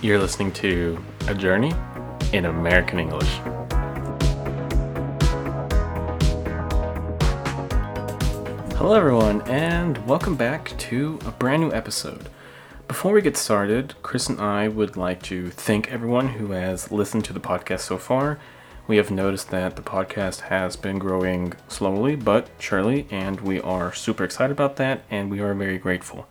[0.00, 1.74] You're listening to A Journey
[2.32, 3.28] in American English.
[8.76, 12.28] Hello, everyone, and welcome back to a brand new episode.
[12.86, 17.24] Before we get started, Kris and I would like to thank everyone who has listened
[17.24, 18.38] to the podcast so far.
[18.86, 23.92] We have noticed that the podcast has been growing slowly but surely, and we are
[23.92, 26.28] super excited about that, and we are very grateful.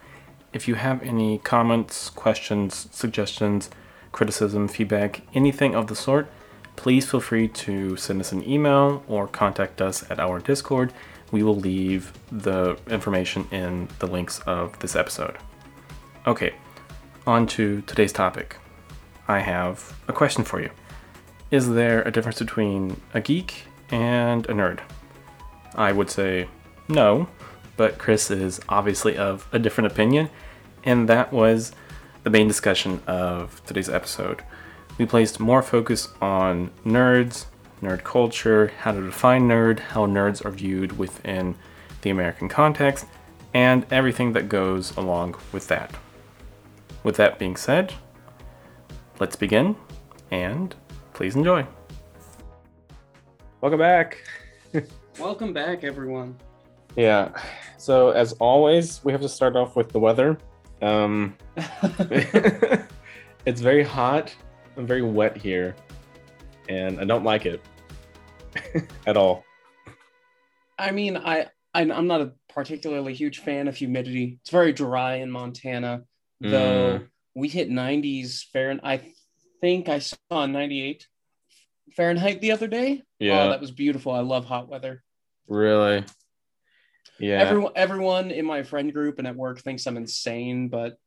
[0.58, 3.70] If you have any comments, questions, suggestions,
[4.12, 6.31] criticism, feedback, anything of the sort,
[6.76, 10.94] please feel free to send us an email or contact us at our Discord.
[11.31, 15.38] We will leave the information in the links of this episode.
[16.26, 16.55] Okay,
[17.28, 18.58] on to today's topic.
[19.28, 20.72] I have a question for you.
[21.52, 24.80] Is there a difference between a geek and a nerd?
[25.76, 26.50] I would say
[26.88, 27.30] no,
[27.76, 30.31] but Kris is obviously of a different opinion,
[30.88, 31.73] and that was
[32.23, 34.41] the main discussion of today's episode.
[34.98, 37.45] We placed more focus on nerds,
[37.81, 41.56] nerd culture, how to define nerd, how nerds are viewed within
[42.03, 43.06] the American context,
[43.53, 45.94] and everything that goes along with that.
[47.04, 47.94] With that being said,
[49.20, 49.76] let's begin
[50.31, 50.73] and
[51.14, 51.67] please enjoy.
[53.59, 54.23] Welcome back.
[55.20, 56.38] Welcome back, everyone.
[56.95, 57.38] Yeah.
[57.78, 60.38] So as always, we have to start off with the weather.
[60.81, 61.36] Um,
[63.45, 64.33] it's very hot
[64.75, 65.75] and very wet here,
[66.70, 67.61] and I don't like it
[69.08, 69.44] at all.
[70.78, 74.38] I mean, I, I am not a particularly huge fan of humidity.
[74.42, 76.03] It's very dry in Montana,
[76.42, 77.08] though Mm.
[77.36, 79.02] we hit 90s Fahrenheit.
[79.02, 79.14] I
[79.61, 81.08] think I saw 98
[81.95, 83.02] Fahrenheit the other day.
[83.20, 83.44] Yeah.
[83.44, 84.11] oh, that was beautiful.
[84.11, 85.03] I love hot weather.
[85.48, 86.03] Really?
[87.20, 87.40] Yeah.
[87.40, 90.98] Everyone, everyone in my friend group and at work thinks I'm insane, but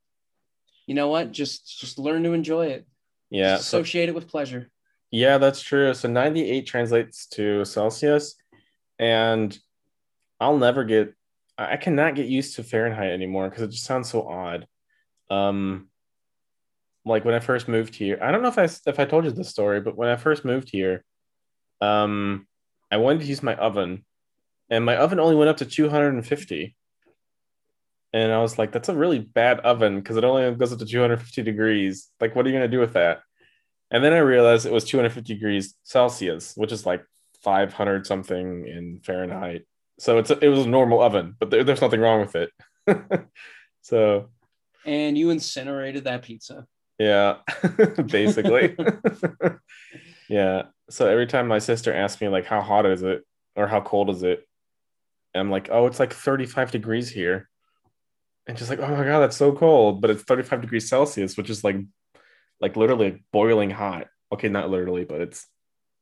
[0.87, 1.31] you know what?
[1.31, 2.87] Just just learn to enjoy it.
[3.29, 3.55] yeah.
[3.57, 4.69] Just So, associate it with pleasure.
[5.11, 5.93] yeah, that's true.
[5.93, 8.35] So 98 translates to Celsius,
[8.99, 9.57] and
[10.39, 11.13] I'll never get.
[11.57, 14.67] I I cannot get used to Fahrenheit anymore because it just sounds so odd.
[15.29, 15.89] Um,
[17.05, 19.31] like when I first moved here, I don't know if I if I told you
[19.31, 21.03] this story, but when I first moved here,
[21.79, 22.47] um,
[22.91, 24.03] I wanted to use my oven,
[24.71, 26.75] and my oven only went up to 250.
[28.13, 30.85] And I was like, that's a really bad oven because it only goes up to
[30.85, 32.09] 250 degrees.
[32.19, 33.21] Like, what are you going to do with that?
[33.91, 37.05] And then I realized it was 250 degrees Celsius, which is like
[37.43, 39.65] 500 something in Fahrenheit.
[39.99, 42.49] So it's a, it was a normal oven, but there, there's nothing wrong with it.
[43.81, 44.29] so
[44.85, 46.65] And you incinerated that pizza.
[46.97, 47.37] yeah,
[48.07, 48.75] basically.
[50.29, 50.63] yeah.
[50.89, 53.23] So every time my sister asks me like how hot is it
[53.55, 54.47] or how cold is it,
[55.35, 57.49] I'm like, oh, it's like 35 degrees here.
[58.47, 60.01] And she's like, oh my god, that's so cold.
[60.01, 61.77] But it's 35 degrees Celsius, which is like
[62.59, 64.07] like literally boiling hot.
[64.33, 65.47] Okay, not literally, but it's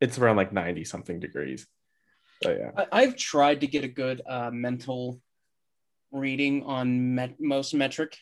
[0.02, 1.68] it's around like 90 something degrees.
[2.42, 2.72] But yeah.
[2.78, 5.22] I, I've tried to get a good uh, mental
[6.12, 8.18] reading on met- most metric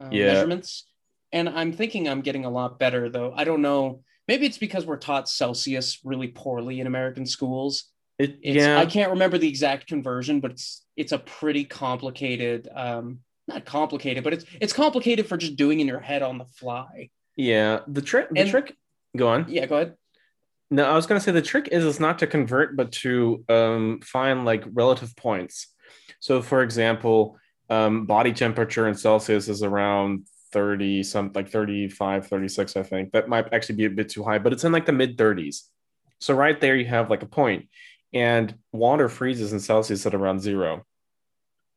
[0.00, 0.32] uh, Yeah.
[0.32, 0.86] measurements,
[1.32, 3.08] and I'm thinking I'm getting a lot better.
[3.10, 4.02] Though I don't know.
[4.26, 7.92] Maybe it's because we're taught Celsius really poorly in American schools.
[8.18, 8.78] It, It's, yeah.
[8.78, 12.68] I can't remember the exact conversion, but it's it's a pretty complicated.
[12.74, 16.44] Um, not complicated, but it's it's complicated for just doing in your head on the
[16.44, 17.10] fly.
[17.36, 17.80] yeah.
[17.88, 18.76] The trick the And- trick
[19.16, 19.46] go on.
[19.48, 19.94] Yeah, go ahead.
[20.70, 24.00] No, I was gonna say the trick is is not to convert, but to um,
[24.02, 25.68] find like relative points.
[26.20, 27.36] So, for example,
[27.68, 33.12] um, body temperature in Celsius is around 30, some like 35, 36, I think.
[33.12, 35.68] That might actually be a bit too high, but it's in like the mid 30s.
[36.20, 37.68] So right there you have like a point.
[38.14, 40.86] And water freezes in Celsius at around zero.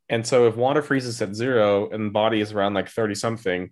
[0.07, 3.71] And so if water freezes at zero and body is around like 30 something,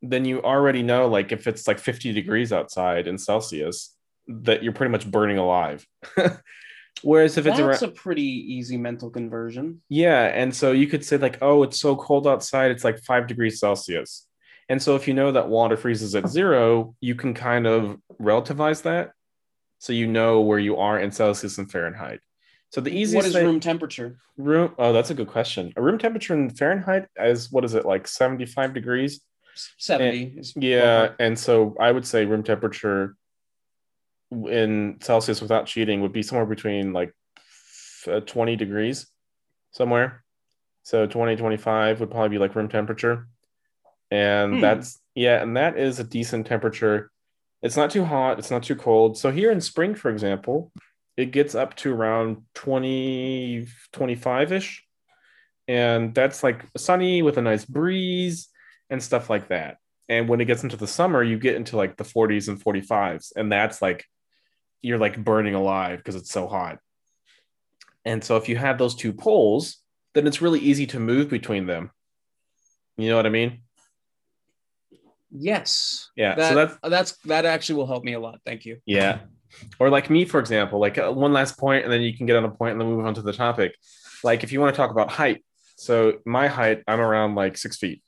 [0.00, 3.94] then you already know like if it's like 50 degrees outside in Celsius,
[4.28, 5.86] that you're pretty much burning alive.
[7.02, 9.82] Whereas if it's That's around a pretty easy mental conversion.
[9.88, 13.26] yeah, and so you could say like, oh, it's so cold outside, it's like five
[13.26, 14.26] degrees Celsius.
[14.68, 18.82] And so if you know that water freezes at zero, you can kind of relativize
[18.82, 19.10] that.
[19.84, 22.20] So you know where you are in Celsius and Fahrenheit.
[22.70, 24.16] So the easiest What is thing- room temperature?
[24.38, 25.74] room oh that's a good question.
[25.76, 29.20] A room temperature in Fahrenheit is what is it, like 75 degrees?
[29.76, 33.14] 70 is Yeah, and so I would say room temperature
[34.32, 37.12] in Celsius without cheating would be somewhere between like
[38.06, 39.06] uh, 20 degrees
[39.72, 40.24] somewhere.
[40.84, 43.28] So 20, 25 would probably be like room temperature.
[44.10, 44.60] And Hmm.
[44.62, 47.10] that's, yeah, and that is a decent temperature.
[47.64, 49.18] It's not too hot, it's not too cold.
[49.18, 50.70] So here in spring, for example,
[51.16, 54.84] it gets up to around 20, 25 ish.
[55.66, 58.48] And that's like sunny with a nice breeze
[58.90, 59.78] and stuff like that.
[60.10, 63.32] And when it gets into the summer, you get into like the 40s and 45s,
[63.34, 64.04] and that's like
[64.82, 66.78] you're like burning alive because it's so hot.
[68.04, 69.78] And so if you have those two poles,
[70.12, 71.90] then it's really easy to move between them.
[72.98, 73.63] You know what I mean?
[75.36, 76.10] Yes.
[76.16, 76.36] Yeah.
[76.36, 78.40] That, so that's that's that actually will help me a lot.
[78.46, 78.78] Thank you.
[78.86, 79.20] yeah.
[79.78, 82.36] Or like me, for example, like uh, one last point, and then you can get
[82.36, 83.74] on a point and then move on to the topic.
[84.22, 85.44] Like if you want to talk about height,
[85.76, 88.02] so my height, I'm around like six feet,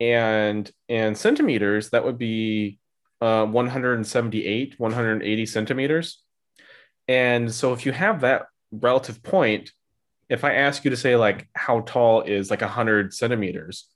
[0.00, 2.78] and in centimeters, that would be
[3.22, 6.22] uh, 178, 180 centimeters.
[7.08, 9.70] And so if you have that relative point,
[10.28, 13.86] if I ask you to say like how tall is like 100 centimeters,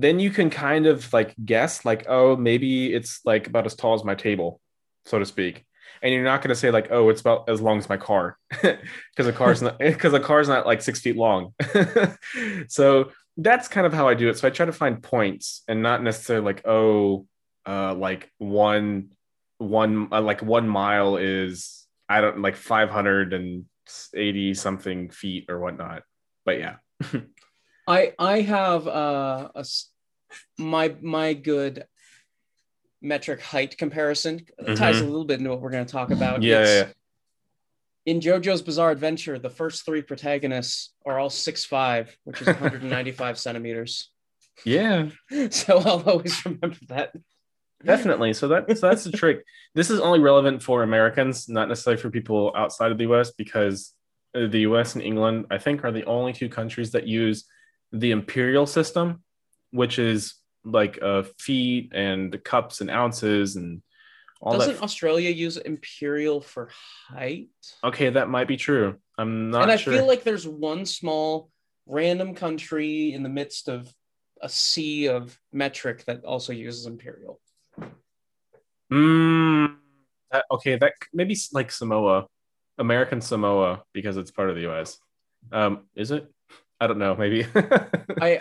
[0.00, 3.94] then you can kind of like guess like, oh, maybe it's like about as tall
[3.94, 4.60] as my table,
[5.04, 5.64] so to speak.
[6.02, 8.36] And you're not going to say like, oh, it's about as long as my car,
[8.50, 11.54] because a car's not because a car's not like six feet long.
[12.68, 14.38] so that's kind of how I do it.
[14.38, 17.26] So I try to find points and not necessarily like, oh,
[17.66, 19.10] uh, like one,
[19.58, 26.02] one, uh, like one mile is I don't like 580 something feet or whatnot.
[26.44, 26.76] But yeah.
[27.86, 29.64] I I have uh, a
[30.58, 31.84] my my good
[33.02, 36.36] metric height comparison It ties a little bit into what we're going to talk about.
[36.36, 36.42] Mm-hmm.
[36.44, 36.86] Yeah, yeah, yeah.
[38.06, 43.38] In JoJo's Bizarre Adventure, the first three protagonists are all six five, which is 195
[43.46, 44.10] centimeters.
[44.64, 45.10] Yeah,
[45.50, 47.12] So I'll always remember that.
[47.84, 48.32] definitely.
[48.32, 49.44] So that so that's the trick.
[49.74, 53.92] This is only relevant for Americans, not necessarily for people outside of the US, because
[54.34, 57.44] the US and England, I think, are the only two countries that use
[57.92, 59.22] the imperial system,
[59.70, 60.34] which is
[60.64, 63.82] like uh, feet and cups and ounces and
[64.40, 64.82] all Doesn't that.
[64.82, 66.70] Australia use imperial for
[67.08, 67.48] height?
[67.82, 68.96] Okay, that might be true.
[69.16, 69.94] I'm not and I sure.
[69.94, 71.50] feel like there's one small
[71.86, 73.88] random country in the midst of
[74.42, 77.40] a sea of metric that also uses imperial.
[78.92, 79.76] Mm,
[80.30, 82.26] that- okay, that maybe like Samoa,
[82.78, 84.98] American Samoa, because it's part of the US.
[85.50, 86.30] Um, is it?
[86.80, 87.14] I don't know.
[87.16, 87.46] Maybe.
[88.20, 88.40] I,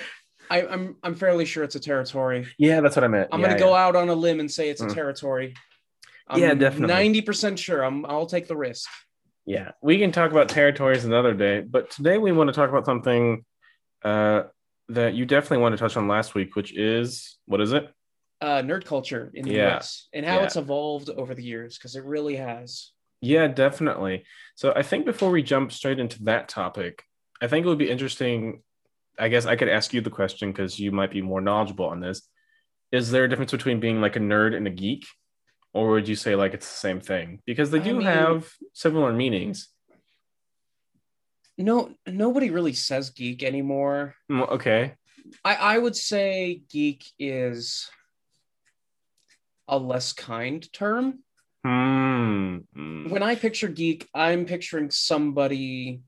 [0.49, 2.47] I I'm I'm fairly sure it's a territory.
[2.57, 3.29] yeah, that's what I meant.
[3.31, 3.65] I'm Yeah, gonna yeah.
[3.65, 4.93] go out on a limb and say it's a Mm.
[4.93, 5.53] territory.
[6.27, 6.87] I'm Yeah, definitely.
[6.93, 7.83] Ninety percent sure.
[7.83, 8.05] I'm.
[8.05, 8.89] I'll take the risk.
[9.45, 12.85] Yeah, we can talk about territories another day, but today we want to talk about
[12.85, 13.45] something
[14.03, 14.43] uh,
[14.89, 17.88] that you definitely want to touch on last week, which is what is it?
[18.41, 19.77] Uh, nerd culture in the Yeah.
[19.77, 22.91] US and how it's evolved over the years because it really has.
[23.21, 24.25] Yeah, definitely.
[24.55, 27.03] So I think before we jump straight into that topic,
[27.41, 28.61] I think it would be interesting.
[29.17, 31.99] I guess I could ask you the question because you might be more knowledgeable on
[31.99, 32.21] this.
[32.91, 35.05] Is there a difference between being like a nerd and a geek?
[35.73, 37.41] Or would you say like it's the same thing?
[37.45, 39.69] Because they I do mean- have similar meanings.
[41.57, 44.15] No, nobody really says geek anymore.
[44.29, 44.93] Mm, Okay.
[45.43, 47.89] I, I would say geek is
[49.67, 51.19] a less kind term.
[51.63, 52.57] Hmm.
[52.77, 53.09] Mm.
[53.09, 56.01] When I picture geek, I'm picturing somebody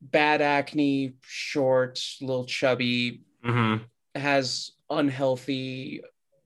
[0.00, 3.84] bad acne, short, little chubby, Mhm.
[4.14, 6.02] has unhealthy,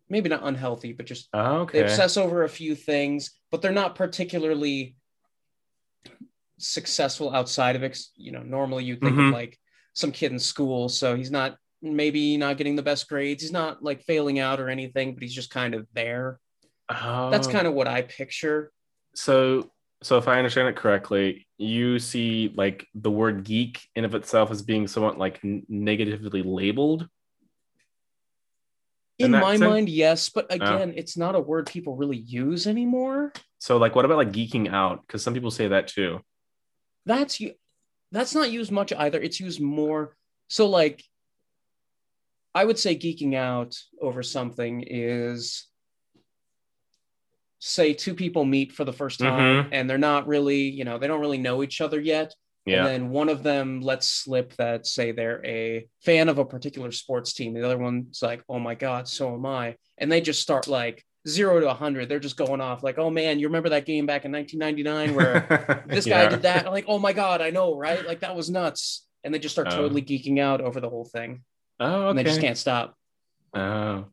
[0.09, 3.95] maybe not unhealthy, but just Oh, they obsess over a few things, but they're not
[3.95, 4.97] particularly
[6.59, 7.99] successful outside of it.
[8.17, 9.29] You know, normally you think Mhm.
[9.29, 9.59] of like
[9.93, 13.43] some kid in school, so he's not maybe not getting the best grades.
[13.43, 16.41] He's not like failing out or anything, but he's just kind of there.
[16.89, 17.51] That's Oh.
[17.53, 18.73] kind of what I picture.
[19.17, 19.71] so
[20.05, 24.51] so if i understand it correctly you see like the word geek in of itself
[24.51, 27.09] as being somewhat like negatively labeled
[29.19, 29.63] In In my sense?
[29.63, 29.71] Oh.
[29.71, 30.55] mind, yes, but oh.
[30.57, 33.33] again, it's not a word people really use anymore.
[33.59, 36.21] so like what about like geeking out because some people say that too
[37.07, 37.53] That's you.
[38.13, 39.21] That's not used much either.
[39.21, 40.17] It's used more.
[40.49, 41.03] So like,
[42.55, 45.67] I would say geeking out over something is,
[47.67, 49.69] say, two people meet for the first time mm-hmm.
[49.73, 52.35] and they're not really, you know, they don't really know each other yet.
[52.67, 56.45] And yeah then one of them lets slip that say they're a fan of a
[56.45, 57.53] particular sports team.
[57.55, 59.77] The other one's like, oh my God, so am I.
[59.99, 62.09] And they just start like zero to a 100.
[62.09, 65.85] They're just going off like, oh man, you remember that game back in 1999 where
[65.89, 66.29] this guy Yeah.
[66.31, 66.67] did that?
[66.67, 68.07] I'm like, oh my God, I know, right?
[68.07, 69.07] Like that was nuts.
[69.25, 69.77] And they just start Oh.
[69.77, 71.43] totally geeking out over the whole thing.
[71.81, 72.95] oh And they just can't stop.
[73.55, 74.07] oh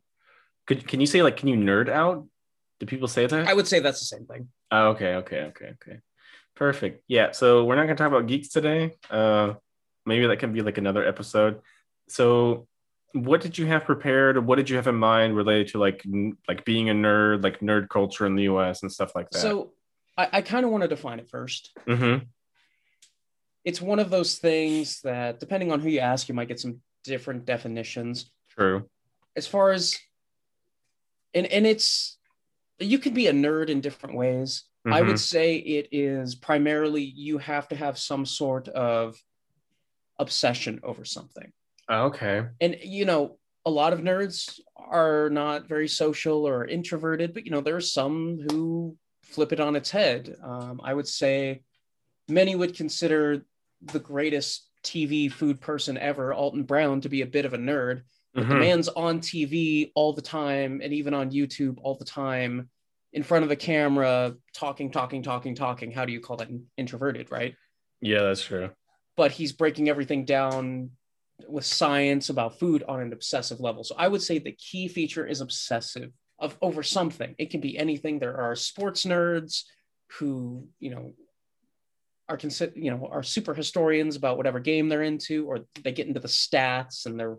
[0.66, 2.26] could can you say like can you nerd out
[2.82, 4.48] do people say that I would say that's the same thing.
[4.72, 5.98] Oh, okay, okay, okay, okay.
[6.56, 7.04] Perfect.
[7.06, 7.30] Yeah.
[7.30, 8.96] So we're not gonna talk about geeks today.
[9.08, 9.54] Uh
[10.04, 11.60] maybe that can be like another episode.
[12.08, 12.66] So
[13.12, 16.02] what did you have prepared or what did you have in mind related to like
[16.04, 19.38] n- like being a nerd, like nerd culture in the US and stuff like that?
[19.38, 19.74] So
[20.18, 21.70] I, I kind of want to define it first.
[21.86, 22.24] mm-hmm.
[23.64, 26.80] It's one of those things that, depending on who you ask, you might get some
[27.04, 28.28] different definitions.
[28.50, 28.90] True.
[29.36, 29.96] as far as
[31.32, 32.18] and and it's
[32.84, 34.64] you could be a nerd in different ways.
[34.86, 35.06] I Mhm.
[35.06, 39.16] would say it is primarily you have to have some sort of
[40.18, 41.52] obsession over something.
[41.90, 42.46] Okay.
[42.60, 47.50] And you know, a lot of nerds are not very social or introverted, but you
[47.50, 50.36] know, there are some who flip it on its head.
[50.42, 51.62] Um, I would say
[52.28, 53.44] many would consider
[53.80, 58.02] the greatest TV food person ever, Alton Brown, to be a bit of a nerd.
[58.34, 58.60] But the Mhm.
[58.60, 62.70] man's on TV all the time and even on YouTube all the time
[63.12, 65.90] in front of a camera, talking, talking, talking, talking.
[65.90, 67.54] How do you call that introverted, right?
[68.00, 68.70] Yeah, that's true.
[69.16, 70.90] But he's breaking everything down
[71.46, 73.84] with science about food on an obsessive level.
[73.84, 77.34] So I would say the key feature is obsessive of over something.
[77.38, 78.18] It can be anything.
[78.18, 79.62] There are sports nerds
[80.18, 81.12] who, you know,
[82.28, 86.06] are consider, you know, are super historians about whatever game they're into, or they get
[86.06, 87.36] into the stats and they're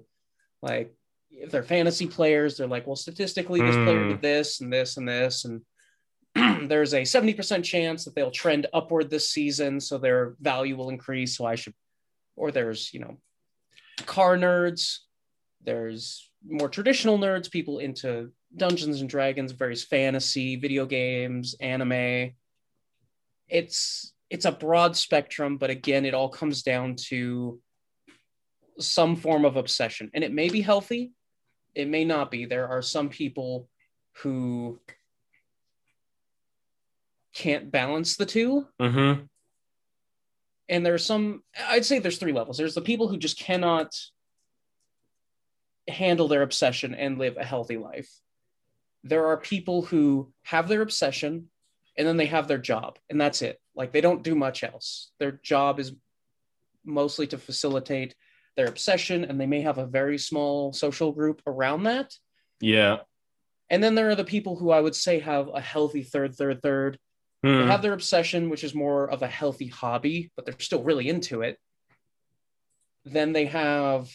[0.61, 0.93] like,
[1.33, 4.09] if they're fantasy players, they're like, well, statistically, this player Hmm.
[4.09, 5.61] did this and this and this, and
[6.69, 11.37] there's a 70% chance that they'll trend upward this season, so their value will increase.
[11.37, 11.73] So I should,
[12.35, 13.17] or there's, you know,
[14.05, 14.99] car nerds,
[15.63, 22.31] there's more traditional nerds, people into Dungeons and Dragons, various fantasy, video games, anime.
[23.47, 27.59] It's it's a broad spectrum, but again, it all comes down to
[28.79, 30.09] some form of obsession.
[30.15, 31.11] And it may be healthy,
[31.75, 32.45] it may not be.
[32.45, 33.67] There are some people
[34.17, 34.79] who
[37.33, 38.67] can't balance the two.
[38.79, 39.23] Mm-hmm.
[40.69, 42.57] and there's some i'd say there's three levels.
[42.57, 43.93] There's the people who just cannot
[45.87, 48.09] handle their obsession and live a healthy life.
[49.03, 51.49] There are people who have their obsession
[51.97, 53.59] and then they have their job and that's it.
[53.75, 55.11] Like they don't do much else.
[55.19, 55.91] Their job is
[56.85, 58.15] mostly to facilitate
[58.55, 62.13] their obsession and they may have a very small social group around that
[62.61, 62.99] Yeah.
[63.69, 66.61] and then there are the people who i would say have a healthy third third
[66.61, 66.99] third
[67.41, 67.67] they Hmm.
[67.67, 71.41] have their obsession, which is more of a healthy hobby, but they're still really into
[71.41, 71.59] it.
[73.03, 74.09] Then they have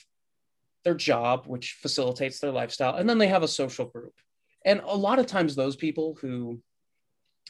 [0.83, 2.95] their job, which facilitates their lifestyle.
[2.97, 4.15] And then they have a social group.
[4.65, 6.63] And a lot of times, those people who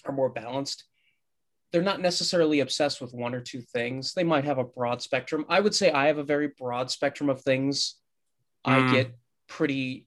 [0.04, 0.82] are more balanced,
[1.72, 4.14] they're not necessarily obsessed with one or two things.
[4.14, 5.44] They might have a broad spectrum.
[5.48, 7.96] I would say I have a very broad spectrum of things
[8.64, 8.90] I Mm.
[8.90, 10.06] get pretty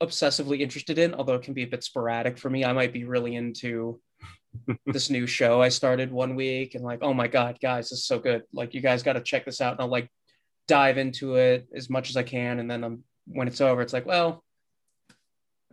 [0.00, 2.64] obsessively interested in, although it can be a bit sporadic for me.
[2.64, 4.00] I might be really into
[4.86, 8.06] this new show I started one week and like, oh my God, guys, this is
[8.06, 8.42] so good.
[8.52, 9.72] Like, you guys got to check this out.
[9.72, 10.10] And I'll like
[10.68, 12.58] dive into it as much as I can.
[12.58, 14.42] And then I'm, when it's over, it's like, well,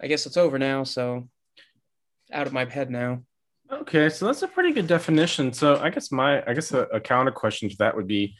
[0.02, 0.84] I guess it's over now.
[0.84, 1.28] So
[2.32, 3.24] out of my head now.
[3.72, 5.54] Okay, so that's a pretty good definition.
[5.54, 8.36] So I guess my I guess a, a counter question to that would be,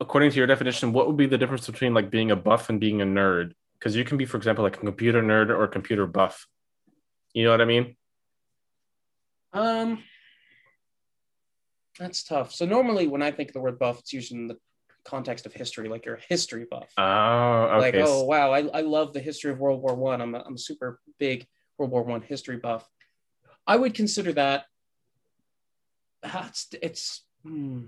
[0.00, 2.80] according to your definition, what would be the difference between like being a buff and
[2.80, 3.52] being a nerd?
[3.78, 6.46] Because you can be, for example, like a computer nerd or a computer buff.
[7.34, 7.96] You know what I mean?
[9.52, 10.02] Um,
[11.98, 12.54] that's tough.
[12.54, 14.56] So normally when I think of the word buff, it's usually in the
[15.04, 16.90] context of history, like you're a history buff.
[16.96, 17.78] Oh, okay.
[17.78, 20.54] like oh wow I, I love the history of world war one I'm, a, I'm
[20.54, 21.46] a super big
[21.76, 22.88] world war one history buff
[23.66, 24.64] i would consider that
[26.24, 27.84] ah, it's it's hmm,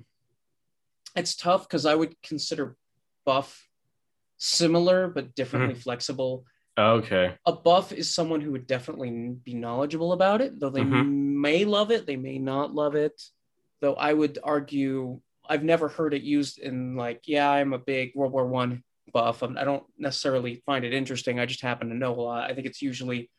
[1.17, 2.77] it's tough because i would consider
[3.25, 3.69] buff
[4.37, 6.45] similar but differently flexible.
[6.77, 7.37] Okay.
[7.47, 9.11] a buff is someone who would definitely
[9.45, 11.07] be knowledgeable about it though they Mhm.
[11.41, 13.21] may love it they may not love it.
[13.81, 18.11] Though i would argue i've never heard it used in like yeah i'm a big
[18.17, 19.43] world war one buff.
[19.43, 22.51] I'm, i don't necessarily find it interesting i just happen to know a lot.
[22.51, 23.31] I think it's usually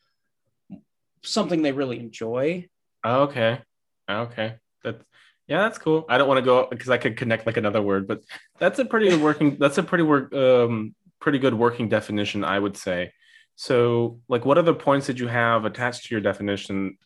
[1.23, 2.67] something they really enjoy
[3.05, 3.61] Okay.
[4.09, 4.55] Okay.
[4.83, 5.03] That's
[5.47, 6.05] yeah, that's cool.
[6.09, 8.21] I don't want to go because I could connect like another word, but
[8.59, 9.57] that's a pretty good working.
[9.59, 10.33] That's a pretty work.
[10.33, 13.11] Um, pretty good working definition, I would say.
[13.55, 16.97] So, like, what other points did you have attached to your definition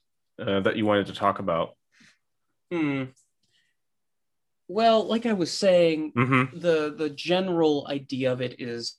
[0.42, 1.76] uh, that you wanted to talk about?
[2.72, 3.06] Hmm.
[4.70, 6.58] well like i was saying Mm-hmm.
[6.60, 8.96] the the general idea of it is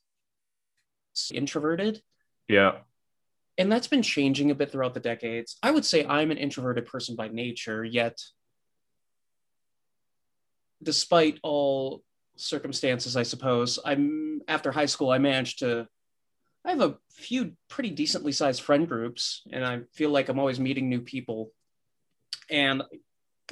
[1.33, 2.03] introverted
[2.49, 2.79] Yeah.
[3.61, 5.59] And that's been changing a bit throughout the decades.
[5.63, 8.19] I would say I'm an introverted person by nature, yet,
[10.83, 12.03] despite all
[12.37, 15.87] circumstances, I suppose, I'm after high school, I managed to.
[16.65, 20.59] I have a few pretty decently sized friend groups, and I feel like I'm always
[20.59, 21.53] meeting new people.
[22.51, 22.83] And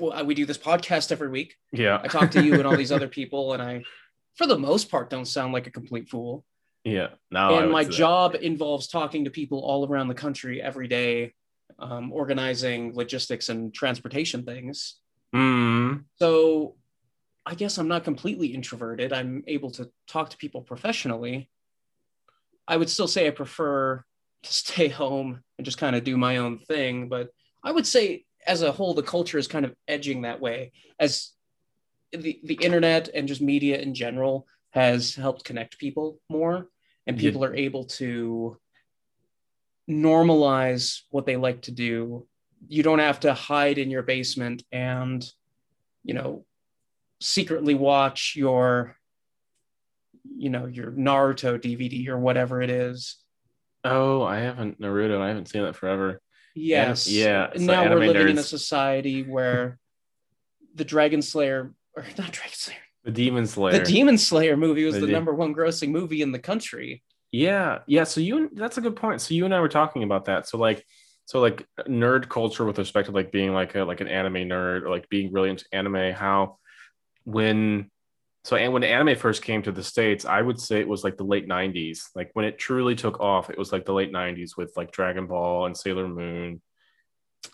[0.00, 1.54] well, we do this podcast every week.
[1.70, 2.00] Yeah.
[2.02, 3.84] I talk to you and all these other people, and I,
[4.36, 6.46] for the most part, don't sound like a complete fool
[6.84, 7.08] Yeah.
[7.30, 7.94] Now and my say that.
[7.96, 11.34] job involves talking to people all around the country every day
[11.78, 14.96] um, organizing logistics and transportation things
[15.34, 16.76] Mm, so
[17.44, 21.50] i guess i'm not completely introverted i'm able to talk to people professionally
[22.68, 24.04] I would still say I prefer
[24.42, 27.08] to stay home and just kind of do my own thing.
[27.08, 27.30] But
[27.64, 31.30] I would say, as a whole, the culture is kind of edging that way as
[32.12, 34.46] the, the internet and just media in general
[34.78, 36.68] has helped connect people more,
[37.04, 37.48] and people yeah.
[37.48, 38.56] are able to
[39.90, 42.26] normalize what they like to do.
[42.68, 45.28] You don't have to hide in your basement and,
[46.04, 46.44] you know,
[47.20, 48.96] secretly watch your,
[50.36, 53.16] you know, your Naruto DVD or whatever it is.
[53.82, 55.20] Oh, I haven't Naruto.
[55.20, 56.20] I haven't seen that forever.
[56.54, 57.08] Yes.
[57.08, 57.50] yeah.
[57.56, 58.30] Now we're living nerds.
[58.30, 59.78] in a society where
[60.74, 63.78] the Dragon Slayer, or not Dragon Slayer, the Demon Slayer.
[63.78, 67.02] The Demon Slayer movie was the, the de- number one grossing movie in the country.
[67.32, 68.04] Yeah, yeah.
[68.04, 69.20] So you that's a good point.
[69.20, 70.48] So you and I were talking about that.
[70.48, 70.84] So like
[71.26, 74.82] so like nerd culture with respect to like being like a like an anime nerd
[74.82, 76.58] or like being really into anime, how
[77.24, 77.90] when
[78.44, 81.18] so and when anime first came to the States, I would say it was like
[81.18, 82.04] the late 90s.
[82.14, 85.26] Like when it truly took off, it was like the late 90s with like Dragon
[85.26, 86.62] Ball and Sailor Moon.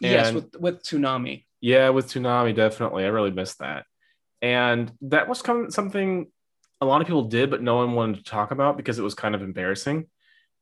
[0.00, 1.46] And yes, with with Toonami.
[1.60, 3.04] Yeah, with Toonami, definitely.
[3.04, 3.86] I really missed that.
[4.44, 6.30] And that was kind of something
[6.82, 9.14] a lot of people did, but no one wanted to talk about because it was
[9.14, 10.06] kind of embarrassing.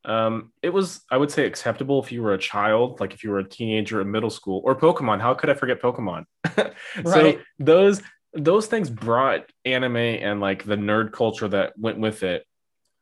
[0.04, 3.30] Um, it was, I would say, acceptable if you were a child, like if you
[3.30, 5.20] were a teenager in middle school, or Pokemon.
[5.20, 6.26] How could I forget Pokemon?
[6.56, 6.74] right.
[7.04, 8.00] So those
[8.34, 12.46] those things brought anime and like the nerd culture that went with it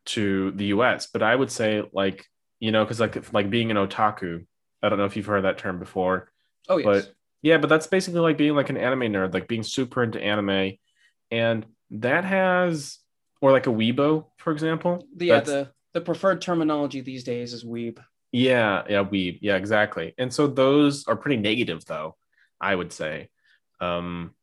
[0.07, 1.09] to the U.S.
[1.13, 2.25] But I would say, like
[2.59, 4.47] you know, because like like being an otaku.
[4.83, 6.33] I don't know if you've heard that term before.
[6.71, 6.87] Oh yes.
[6.87, 10.21] But yeah, but that's basically like being like an anime nerd, like being super into
[10.21, 10.73] anime,
[11.31, 12.99] and that has
[13.41, 15.07] or like a weebo, for example.
[15.17, 17.99] Yeah, the the preferred terminology these days is weeb.
[18.33, 19.39] Yeah, yeah, weeb.
[19.41, 20.15] Yeah, exactly.
[20.19, 22.17] And so those are pretty negative, though.
[22.61, 23.31] I would say.
[23.81, 24.35] Um,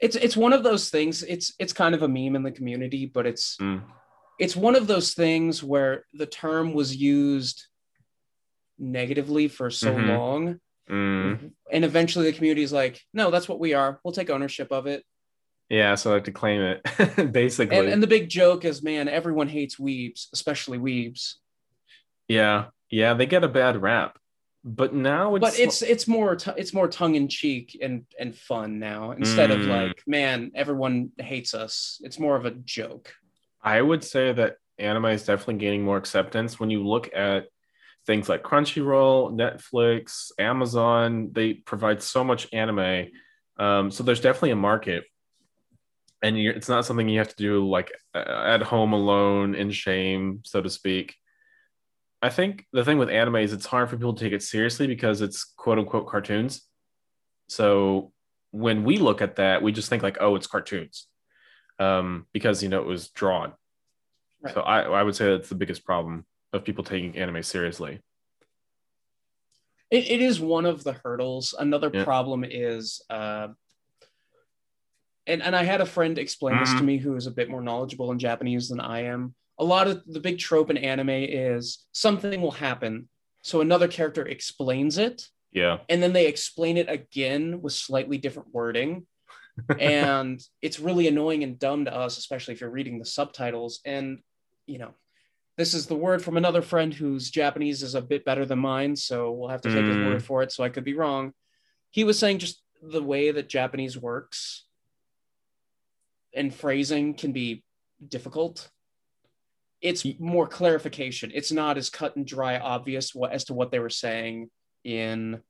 [0.00, 1.22] it's it's one of those things.
[1.22, 3.82] It's it's kind of a meme in the community, but it's mm.
[4.38, 7.66] it's one of those things where the term was used
[8.78, 10.10] negatively for so mm-hmm.
[10.10, 10.60] long.
[10.90, 11.52] Mm.
[11.72, 14.00] And eventually the community is like, no, that's what we are.
[14.02, 15.04] We'll take ownership of it.
[15.68, 17.78] Yeah, so I have to claim it, basically.
[17.78, 21.34] And, and the big joke is, man, everyone hates weebs, especially weebs.
[22.26, 24.18] Yeah, yeah, they get a bad rap,
[24.64, 25.42] but now it's.
[25.42, 29.50] But it's it's more t- it's more tongue in cheek and and fun now instead
[29.50, 29.60] mm.
[29.60, 32.00] of like, man, everyone hates us.
[32.02, 33.14] It's more of a joke.
[33.62, 37.46] I would say that anime is definitely gaining more acceptance when you look at
[38.06, 41.30] things like Crunchyroll, Netflix, Amazon.
[41.32, 43.08] They provide so much anime.
[43.58, 45.04] Um, so there's definitely a market
[46.22, 50.60] and it's not something you have to do like at home alone in shame, so
[50.60, 51.14] to speak.
[52.22, 54.86] I think the thing with anime is it's hard for people to take it seriously
[54.86, 56.62] because it's quote unquote cartoons.
[57.48, 58.12] So
[58.50, 61.06] when we look at that, we just think like, oh, it's cartoons,
[61.78, 63.54] um, because you know it was drawn.
[64.42, 64.54] Right.
[64.54, 68.00] So I, I would say that's the biggest problem of people taking anime seriously.
[69.90, 71.54] It, it is one of the hurdles.
[71.58, 72.04] Another yeah.
[72.04, 73.48] problem is uh,
[75.30, 76.64] and, and I had a friend explain mm-hmm.
[76.64, 76.86] this to mm-hmm.
[76.86, 79.34] me who is a bit more knowledgeable in Japanese than I am.
[79.58, 83.08] A lot of the big trope in anime is something will happen,
[83.42, 85.22] so another character explains it.
[85.52, 85.78] Yeah.
[85.88, 89.06] And then they explain it again with slightly different wording.
[89.78, 93.80] and it's really annoying and dumb to us, especially if you're reading the subtitles.
[93.84, 94.20] And,
[94.66, 94.94] you know,
[95.56, 98.96] this is the word from another friend whose Japanese is a bit better than mine.
[98.96, 99.88] So we'll have to take mm.
[99.88, 100.52] his word for it.
[100.52, 101.32] So I could be wrong.
[101.90, 104.64] He was saying just the way that Japanese works
[106.34, 107.64] and phrasing can be
[108.06, 108.70] difficult.
[109.82, 111.30] It's more clarification.
[111.34, 114.50] It's not as cut and dry obvious what, as to what they were saying
[114.84, 115.42] in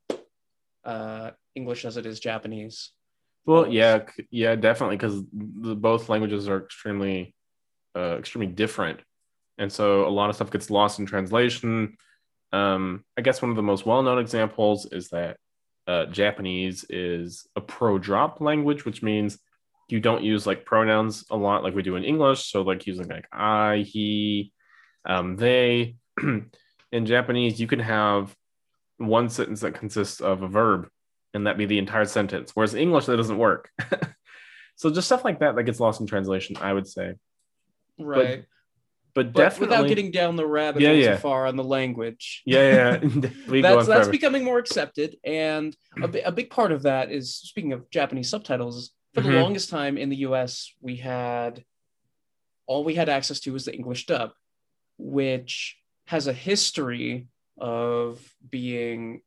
[0.84, 2.90] uh, English as it is Japanese.
[3.46, 7.34] Well, yeah, yeah, definitely, because both languages are extremely,
[7.96, 9.00] uh, extremely different,
[9.60, 11.96] and so a lot of stuff gets lost in translation.
[12.52, 15.36] Um, I guess one of the most well-known examples is that
[15.86, 19.38] uh, Japanese is a pro-drop language, which means
[19.88, 22.50] you don't use like pronouns a lot like we do in English.
[22.50, 24.52] So like using like I, he,
[25.04, 25.96] um, they.
[26.92, 28.34] in Japanese, you can have
[28.98, 30.88] one sentence that consists of a verb
[31.32, 32.50] and that be the entire sentence.
[32.54, 33.70] Whereas in English, that doesn't work.
[34.76, 37.14] so just stuff like that that gets lost in translation, I would say.
[37.98, 38.40] Right.
[38.40, 38.46] But,
[39.14, 41.12] but, but definitely without getting down the rabbit yeah, hole yeah.
[41.12, 42.42] too far on the language.
[42.46, 43.30] Yeah, yeah.
[43.62, 47.88] that's that's becoming more accepted, and a, a big part of that is speaking of
[47.90, 49.32] Japanese subtitles for mm-hmm.
[49.32, 51.64] the longest time in the US, we had
[52.66, 54.30] all we had access to was the English dub,
[54.98, 59.22] which has a history of being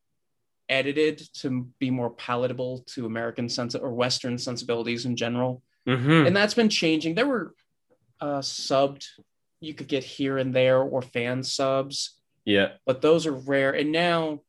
[0.69, 5.61] edited to be more palatable to American sense or Western sensibilities in general.
[5.87, 6.27] Mm-hmm.
[6.27, 7.15] And that's been changing.
[7.15, 7.53] There were
[8.21, 9.05] uh, subbed
[9.63, 12.73] you could get here and there or fan subs, Yeah.
[12.85, 13.71] but those are rare.
[13.71, 14.41] And now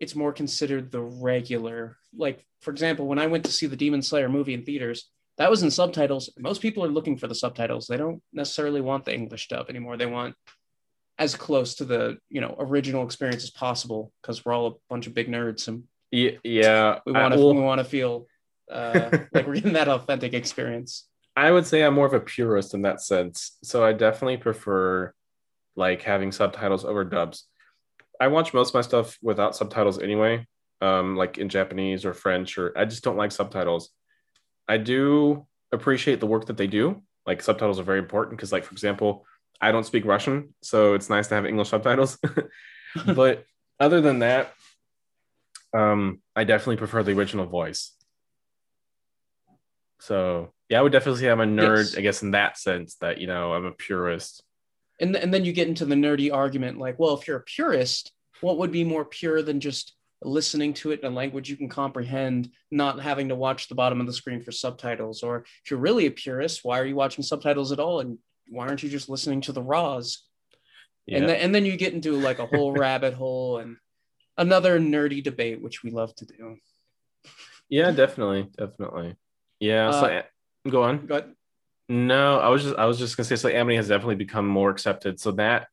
[0.00, 1.96] it's more considered the regular.
[2.16, 5.50] Like, for example, when I went to see the Demon Slayer movie in theaters, that
[5.50, 6.30] was in subtitles.
[6.38, 7.86] Most people are looking for the subtitles.
[7.86, 9.96] They don't necessarily want the English dub anymore.
[9.96, 10.34] They want
[11.18, 15.06] as close to the you know original experience as possible because we're all a bunch
[15.06, 16.32] of big nerds and Yeah.
[16.44, 16.98] yeah.
[17.06, 18.26] we want to well, we want to feel
[18.70, 21.06] uh, like we're getting that authentic experience.
[21.36, 23.56] I would say I'm more of a purist in that sense.
[23.62, 25.12] So I definitely prefer
[25.76, 27.46] like having subtitles over dubs.
[28.20, 30.46] I watch most of my stuff without subtitles anyway,
[30.80, 33.90] um, like in Japanese or French, or I just don't like subtitles.
[34.68, 37.02] I do appreciate the work that they do.
[37.26, 39.26] Like subtitles are very important because, like for example,
[39.60, 42.18] I don't speak Russian, so it's nice to have English subtitles.
[43.14, 43.44] but
[43.80, 44.52] other than that,
[45.72, 47.92] um, I definitely prefer the original voice.
[50.00, 51.96] So yeah, I would definitely say I'm a nerd, Yes.
[51.96, 54.42] I guess, in that sense that you know I'm a purist.
[55.00, 58.12] And and then you get into the nerdy argument like, well, if you're a purist,
[58.40, 61.68] what would be more pure than just listening to it in a language you can
[61.68, 65.22] comprehend, not having to watch the bottom of the screen for subtitles?
[65.22, 68.00] Or if you're really a purist, why are you watching subtitles at all?
[68.00, 70.22] And why aren't you just listening to the raws?
[71.06, 71.18] Yeah.
[71.18, 73.76] And then and then you get into like a whole rabbit hole and
[74.38, 76.56] another nerdy debate, which we love to do.
[77.68, 79.16] yeah, definitely, definitely.
[79.60, 79.90] Yeah.
[79.90, 80.22] so Uh,
[80.70, 81.06] go on.
[81.06, 81.32] But
[81.88, 84.70] No, I was just I was just gonna say so anime has definitely become more
[84.70, 85.20] accepted.
[85.20, 85.68] So that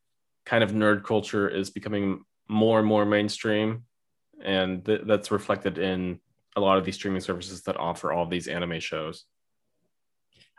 [0.46, 3.84] kind of nerd culture is becoming more and more mainstream,
[4.44, 6.20] and th- that's reflected in
[6.56, 9.26] a lot of these streaming services that offer all these anime shows.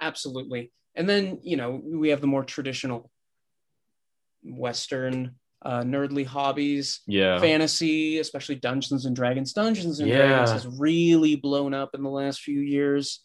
[0.00, 0.72] absolutely.
[0.96, 3.10] And then, you know, we have the more traditional
[4.42, 7.38] Western uh, nerdly hobbies, Yeah.
[7.38, 9.52] fantasy, especially Dungeons and Dragons.
[9.52, 10.16] Dungeons and Yeah.
[10.16, 13.22] Dragons has really blown up in the last few years.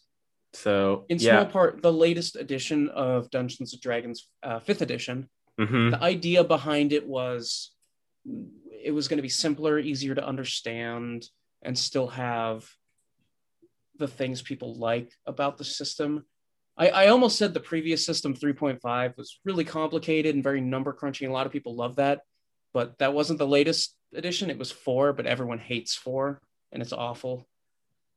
[0.52, 1.40] So In yeah.
[1.40, 6.44] small part, the latest edition of Dungeons and Dragons, uh, fifth edition, hmm the idea
[6.44, 7.72] behind it was
[8.84, 11.26] it was going to be simpler, easier to understand,
[11.62, 12.68] and still have
[13.98, 16.24] the things people like about the system.
[16.76, 21.28] I, I almost said the previous system 3.5 was really complicated and very number crunching.
[21.28, 22.20] A lot of people love that,
[22.72, 24.50] but that wasn't the latest edition.
[24.50, 27.48] It was four, but everyone hates four and it's awful.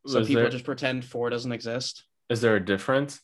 [0.05, 2.03] So people there, just pretend four doesn't exist.
[2.31, 3.19] Is there a difference?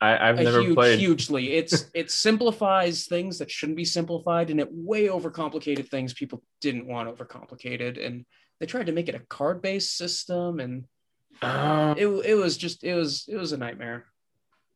[0.00, 0.98] I, I've a never huge, played.
[0.98, 1.52] hugely.
[1.54, 6.86] It's it simplifies things that shouldn't be simplified, and it way overcomplicated things people didn't
[6.86, 8.24] want overcomplicated, and
[8.60, 10.84] they tried to make it a card based system, and
[11.42, 14.06] Oh, it it was just it was it was a nightmare.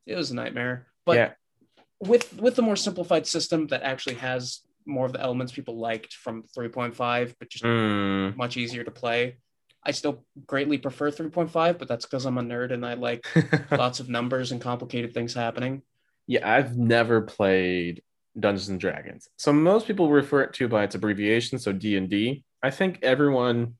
[0.06, 0.86] It was a nightmare.
[1.04, 1.32] But Yeah.
[2.00, 6.14] with with the more simplified system that actually has more of the elements people liked
[6.14, 8.36] from 3.5, but just mm.
[8.36, 9.36] much easier to play.
[9.84, 13.26] I still greatly prefer 3.5, but that's because I'm a nerd and I like
[13.70, 15.82] lots of numbers and complicated things happening.
[16.26, 18.02] Yeah, I've never played
[18.38, 19.28] Dungeons and Dragons.
[19.36, 22.44] So most people refer it to by its abbreviation, so D and D.
[22.62, 23.74] I think everyone,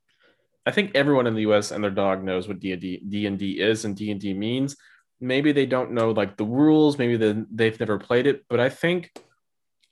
[0.67, 1.71] I think everyone in the U.S.
[1.71, 4.21] and their dog knows what D and D D and D is and D and
[4.21, 4.77] D means.
[5.21, 6.99] Maybe they don't know like the rules.
[6.99, 9.13] Maybe they, they've never played it, but I think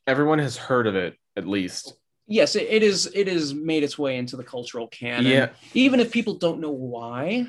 [0.09, 1.95] everyone has heard of it at least.
[2.31, 5.27] Yes it, it is it is made its way into the cultural canon.
[5.31, 5.49] Yeah.
[5.75, 7.47] even if people don't know why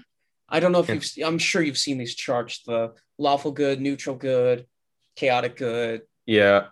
[0.49, 4.15] i don't know if you've i'm sure you've seen these charts the lawful good neutral
[4.17, 4.65] good
[5.15, 6.01] chaotic good.
[6.25, 6.67] Yeah,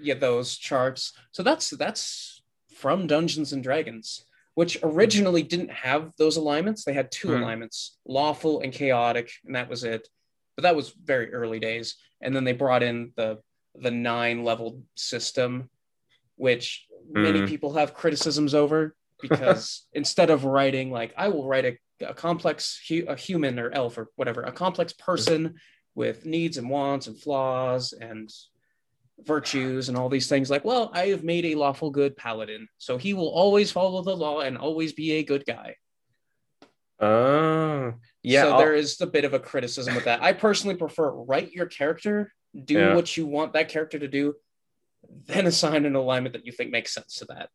[0.00, 1.12] yeah those charts.
[1.32, 2.42] So that's that's
[2.74, 6.84] from dungeons and dragons which originally didn't have those alignments.
[6.84, 7.42] They had two Hmm.
[7.42, 10.08] alignments lawful and chaotic and that was it.
[10.56, 11.96] But that was very early days.
[12.20, 13.38] And then they brought in the
[13.74, 15.68] the nine level system
[16.36, 17.46] which many Hmm.
[17.46, 22.80] people have criticisms over because instead of writing like i will write a, a complex
[22.88, 25.54] hu- a human or elf or whatever a complex person
[25.94, 28.30] with needs and wants and flaws and
[29.24, 32.96] virtues and all these things like well i have made a lawful good paladin so
[32.98, 35.76] he will always follow the law and always be a good guy
[37.00, 38.42] oh, yeah.
[38.42, 41.52] so I'll- there is a bit of a criticism with that i personally prefer write
[41.52, 42.32] your character
[42.64, 42.94] do Yeah.
[42.94, 44.34] what you want that character to do
[45.26, 47.48] then assign an alignment that you think makes sense to that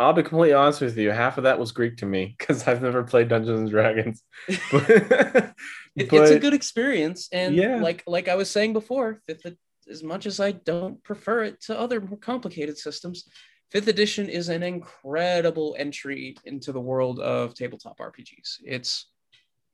[0.00, 1.12] I'll be completely honest with you.
[1.12, 4.24] Half of that was Greek to me because I've never played Dungeons and Dragons.
[4.72, 7.76] but, It- it's a good experience and Yeah.
[7.76, 9.46] like like i was saying before fifth
[9.88, 13.28] as much as i don't prefer it to other more complicated systems
[13.70, 19.08] fifth edition is an incredible entry into the world of tabletop rpgs it's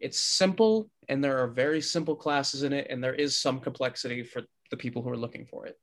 [0.01, 4.23] it's simple and there are very simple classes in it and there is some complexity
[4.23, 5.79] for the people who are looking for it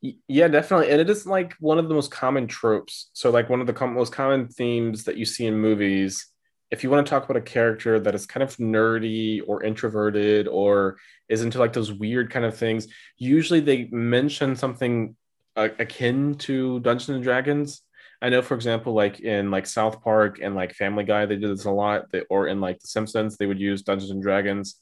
[0.00, 0.90] Yeah, definitely.
[0.90, 3.10] And it is like one of the most common tropes.
[3.14, 6.26] So, like, one of the com- most common themes that you see in movies
[6.70, 10.46] if you want to talk about a character that is kind of nerdy or introverted
[10.48, 15.16] or is into like those weird kind of things, usually they mention something
[15.56, 17.82] uh, akin to Dungeons and Dragons.
[18.20, 21.50] I know, for example, like in like South Park and like Family Guy, they did
[21.50, 22.10] this a lot.
[22.10, 24.76] They, or in like The Simpsons, they would use Dungeons and Dragons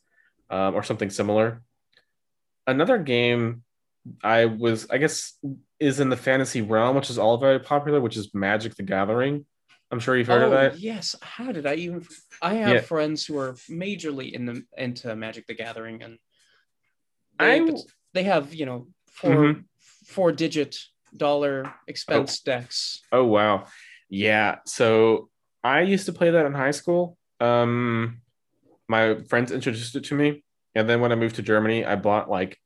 [0.50, 1.62] um, or something similar.
[2.66, 3.62] Another game
[4.22, 5.38] I was, I guess,
[5.80, 9.44] is in the fantasy realm, which is all very popular, which is Magic the Gathering.
[9.90, 10.78] I'm sure you've heard oh, of that.
[10.80, 11.14] Yes.
[11.22, 12.06] How did I even?
[12.42, 12.80] I have Yeah.
[12.80, 16.18] friends who are majorly in the into Magic the Gathering, and
[17.38, 19.64] I they, w- they have you know 4 Mhm.
[20.06, 20.76] four digit
[21.16, 23.00] dollar expense decks.
[23.12, 23.66] Oh wow.
[24.08, 24.56] Yeah.
[24.66, 25.30] So
[25.62, 27.16] I used to play that in high school.
[27.40, 28.22] Um
[28.88, 30.44] my friends introduced it to me.
[30.74, 32.58] And then when I moved to Germany, I bought like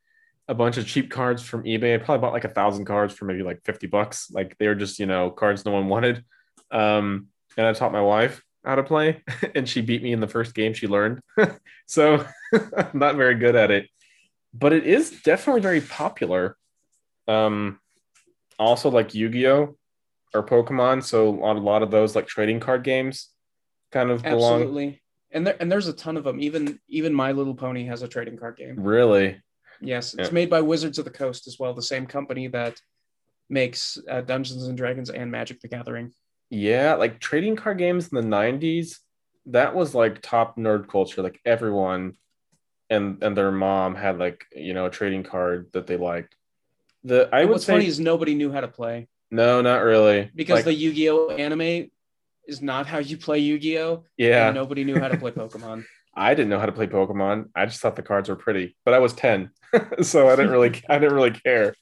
[0.51, 1.95] a bunch of cheap cards from eBay.
[1.95, 4.33] I probably bought like a thousand cards for maybe like 50 bucks.
[4.33, 6.25] Like they were just, you know, cards no one wanted.
[6.73, 9.23] Um, and I taught my wife how to play,
[9.55, 11.21] and she beat me in the first game she learned.
[11.87, 13.89] so I'm not very good at it.
[14.53, 16.57] But it is definitely very popular.
[17.29, 17.79] Um
[18.59, 19.77] also like Yu-Gi-Oh!
[20.35, 21.05] or Pokemon.
[21.05, 23.29] So a lot, a lot of those like trading card games
[23.93, 24.63] kind of belong.
[24.63, 25.03] Absolutely.
[25.31, 26.41] And there and there's a ton of them.
[26.41, 28.75] Even even My Little Pony has a trading card game.
[28.81, 29.41] Really?
[29.81, 30.35] Yes, it's Yeah.
[30.35, 32.81] made by Wizards of the Coast as well, the same company that
[33.49, 36.13] makes uh, Dungeons and Dragons and Magic the Gathering.
[36.51, 38.99] Yeah, like trading card games in the 90s,
[39.47, 41.23] that was like top nerd culture.
[41.23, 42.15] Like everyone
[42.91, 46.35] and and their mom had like, you know, a trading card that they liked.
[47.05, 50.31] The I would what's say funny is nobody knew how to play no, not really.
[50.35, 51.89] because Like, the Yu-Gi-Oh anime
[52.49, 54.05] is not how you play Yu-Gi-Oh.
[54.17, 55.85] yeah, And nobody knew how to play Pokemon.
[56.15, 57.51] I didn't know how to play Pokemon.
[57.55, 59.51] I just thought the cards were pretty, but I was 10.
[60.03, 61.75] so I didn't really I didn't really care.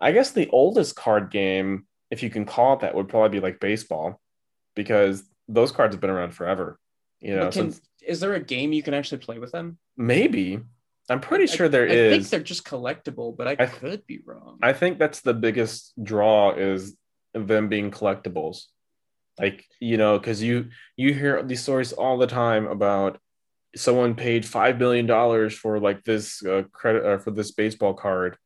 [0.00, 3.40] I guess the oldest card game, if you can call it that, would probably be
[3.42, 4.20] like baseball
[4.74, 6.78] because those cards have been around forever.
[7.20, 9.78] You know, can, since is there a game you can actually play with them?
[9.96, 10.58] maybe
[11.08, 12.12] I'm pretty I- sure there I is.
[12.12, 14.58] think they're just collectible, but I, I- could be wrong.
[14.62, 16.96] I think that's the biggest draw is
[17.34, 18.64] them being collectibles.
[19.38, 23.18] Like, you know, because you you hear these stories all the time about
[23.74, 28.36] someone paid five million dollars for like this uh, credit uh, for this baseball card,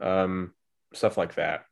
[0.00, 0.52] um,
[0.92, 1.64] stuff like that.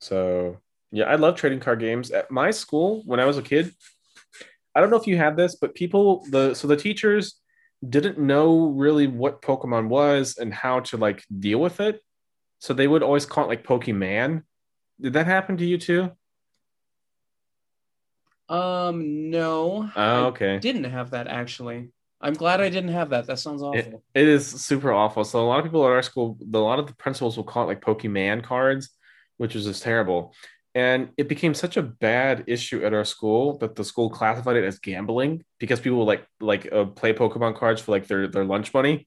[0.00, 0.58] So
[0.92, 2.10] yeah, I love trading card games.
[2.10, 3.72] At my school, when I was a kid,
[4.74, 7.40] I don't know if you had this, but people the so the teachers
[7.86, 12.00] didn't know really what Pokemon was and how to like deal with it.
[12.58, 14.42] So they would always call it like Pokemon.
[15.00, 16.10] Did that happen to you too?
[18.48, 19.90] Um, no.
[19.94, 20.58] Oh, I okay.
[20.58, 21.90] didn't have that actually.
[22.20, 23.26] I'm glad I didn't have that.
[23.26, 24.02] That sounds awful.
[24.14, 25.22] It is super awful.
[25.24, 27.64] So a lot of people at our school, a lot of the principals will call
[27.64, 28.88] it like Pokemon cards,
[29.36, 30.34] which is just terrible.
[30.74, 34.64] And it became such a bad issue at our school that the school classified it
[34.64, 38.44] as gambling because people would like like uh, play Pokemon cards for like their their
[38.44, 39.06] lunch money.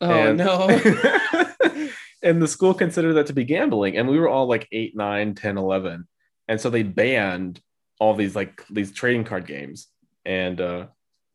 [0.00, 0.68] oh And- no.
[2.22, 3.96] and the school considered that to be gambling.
[3.96, 6.06] And we were all like 8, 9, 10, 11.
[6.48, 7.60] And so they banned
[8.02, 9.78] all these like these trading card games.
[10.24, 10.82] And uh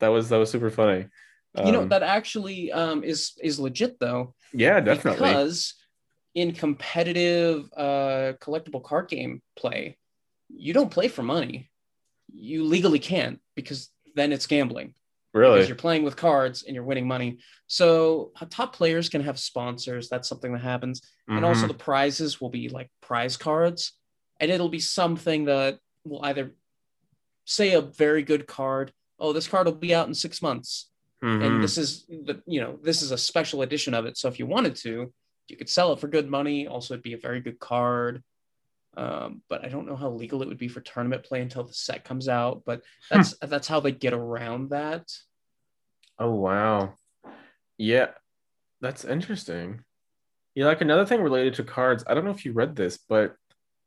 [0.02, 1.02] that was that was super funny.
[1.66, 4.22] you know Um, that actually um is is legit though
[4.66, 5.30] yeah, definitely.
[5.30, 5.74] because
[6.42, 9.82] in competitive uh collectible card game play
[10.68, 11.56] you don't play for money
[12.52, 13.80] you legally can't because
[14.20, 14.90] then it's gambling
[15.34, 15.56] Really?
[15.56, 17.30] because you're playing with cards and you're winning money
[17.80, 17.90] so
[18.42, 20.98] uh, top players can have sponsors that's something that happens
[21.36, 21.72] and also Mhm.
[21.74, 23.82] the prizes will be like prize cards
[24.40, 25.72] and it'll be something that
[26.10, 26.54] will either
[27.46, 30.90] say a very good card oh this card will be out in six months
[31.24, 31.44] Mhm.
[31.44, 34.38] and this is the you know this is a special edition of it so if
[34.38, 35.12] you wanted to
[35.48, 38.22] you could sell it for good money also it'd be a very good card
[38.98, 41.74] um, but i don't know how legal it would be for tournament play until the
[41.74, 45.04] set comes out but that's that's how they get around that
[46.20, 46.94] Oh wow.
[47.78, 48.08] Yeah,
[48.82, 49.84] that's interesting.
[50.56, 52.04] Yeah, like another thing related to cards.
[52.08, 53.36] I don't know if you read this, but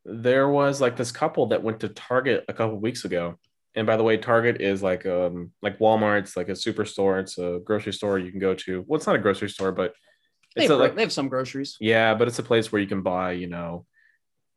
[0.04, 3.38] there was like this couple that went to Target a couple weeks ago.
[3.74, 6.20] And by the way, Target is like um like Walmart.
[6.20, 7.20] It's like a superstore.
[7.20, 8.84] It's a grocery store you can go to.
[8.86, 9.94] Well, it's not a grocery store, but
[10.56, 12.82] they it's have, a, like they have some groceries yeah, but it's a place where
[12.82, 13.86] you can buy, you know,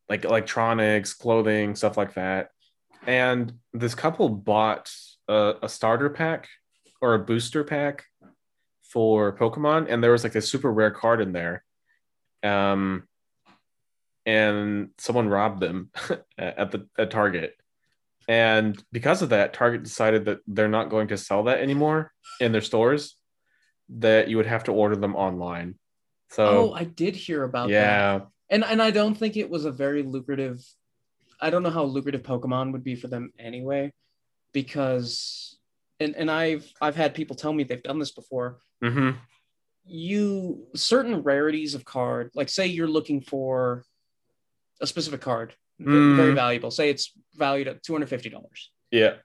[0.09, 2.49] like electronics, clothing, stuff like that.
[3.05, 4.91] And this couple bought
[5.27, 6.47] a, a starter pack
[7.01, 8.05] or a booster pack
[8.83, 11.63] for Pokemon, and there was like a super rare card in there.
[12.43, 13.07] Um,
[14.25, 15.89] and someone robbed them
[16.37, 17.55] at the at Target.
[18.27, 22.51] And because of that, Target decided that they're not going to sell that anymore in
[22.51, 23.17] their stores.
[23.89, 25.75] That you would have to order them online.
[26.29, 29.65] So oh i did hear about that yeah, and and i don't think it was
[29.65, 30.65] a very lucrative
[31.39, 33.93] i don't know how lucrative pokemon would be for them anyway
[34.51, 35.59] because
[35.99, 38.59] and and I've I've had people tell me they've done this before.
[38.83, 39.17] Mm-hmm.
[39.85, 43.83] You certain rarities of card, like say you're looking for
[44.83, 46.15] a specific card, Mm.
[46.15, 46.69] very valuable.
[46.69, 49.15] Say it's valued at two hundred fifty dollars, Yeah.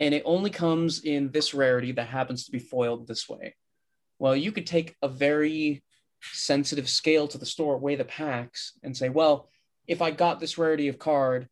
[0.00, 3.54] and it only comes in this rarity that happens to be foiled this way.
[4.18, 5.84] Well, you could take a very
[6.22, 9.48] sensitive scale to the store, weigh the packs, and say, well,
[9.86, 11.48] if I got this rarity of card,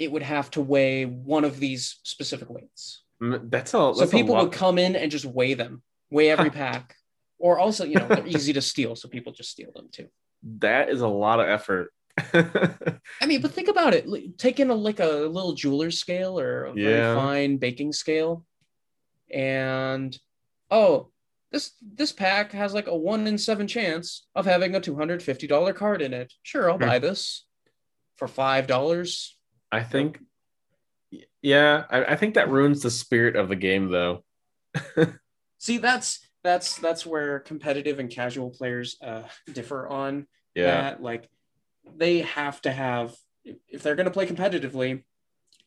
[0.00, 3.04] it would have to weigh one of these specific weights.
[3.20, 3.94] That's a.
[3.94, 6.96] So people would come in and just weigh them, weigh every pack.
[7.38, 10.08] Or also, you know, they're easy to steal, so people just steal them too.
[10.58, 11.92] That is a lot of effort.
[12.18, 14.06] I mean, but think about it.
[14.38, 18.44] Taking a like a little jeweler's scale or a very fine baking scale,
[19.32, 20.16] and
[20.70, 21.10] oh,
[21.50, 25.22] this this pack has like a one in seven chance of having a two hundred
[25.22, 26.32] fifty dollar card in it.
[26.42, 26.84] Sure, I'll Hmm.
[26.86, 27.46] buy this
[28.16, 29.38] for five dollars.
[29.70, 30.18] I think.
[31.42, 34.24] Yeah, I, I think that ruins the spirit of the game, though.
[35.58, 39.22] See, that's that's that's where competitive and casual players uh,
[39.52, 40.66] differ on Yeah.
[40.82, 41.02] that.
[41.02, 41.28] Like,
[41.96, 43.14] they have to have
[43.44, 45.02] if- they're going to play competitively,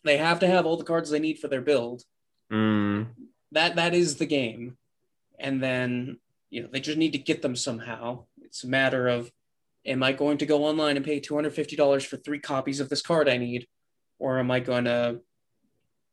[0.04, 2.04] they have to have all the cards they need for their build.
[2.52, 3.08] Mm,
[3.52, 4.78] that that is the game.
[5.40, 8.26] And then you know they just need to get them somehow.
[8.42, 9.32] It's a matter of
[9.86, 13.30] am i going to go online and pay $250 for three copies of this card
[13.30, 13.68] i need?
[14.20, 15.20] Or am i going to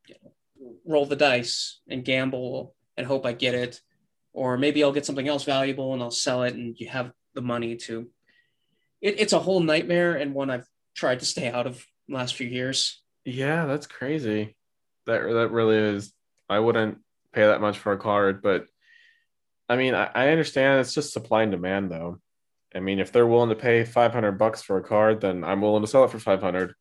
[0.07, 3.81] you know, roll the dice and gamble and hope i get it?
[4.33, 7.43] Or maybe i'll get something else valuable and i'll sell it and you have the
[7.43, 8.09] money to
[9.03, 12.35] it, it's a whole nightmare and one i've tried to stay out of the last
[12.35, 14.57] few years yeah, that's crazy.
[15.07, 16.13] That that really is.
[16.49, 16.99] I wouldn't
[17.33, 18.67] pay that much for a card, but
[19.69, 22.21] I mean, I, I understand it's just supply and demand, though.
[22.75, 25.61] I mean, if they're willing to pay five hundred bucks for a card, then I'm
[25.61, 26.75] willing to sell it for five hundred.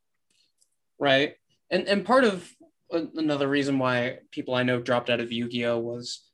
[0.98, 1.34] right
[1.70, 2.48] and and part of
[2.90, 6.28] another reason why people i know dropped out of yu-gi-oh was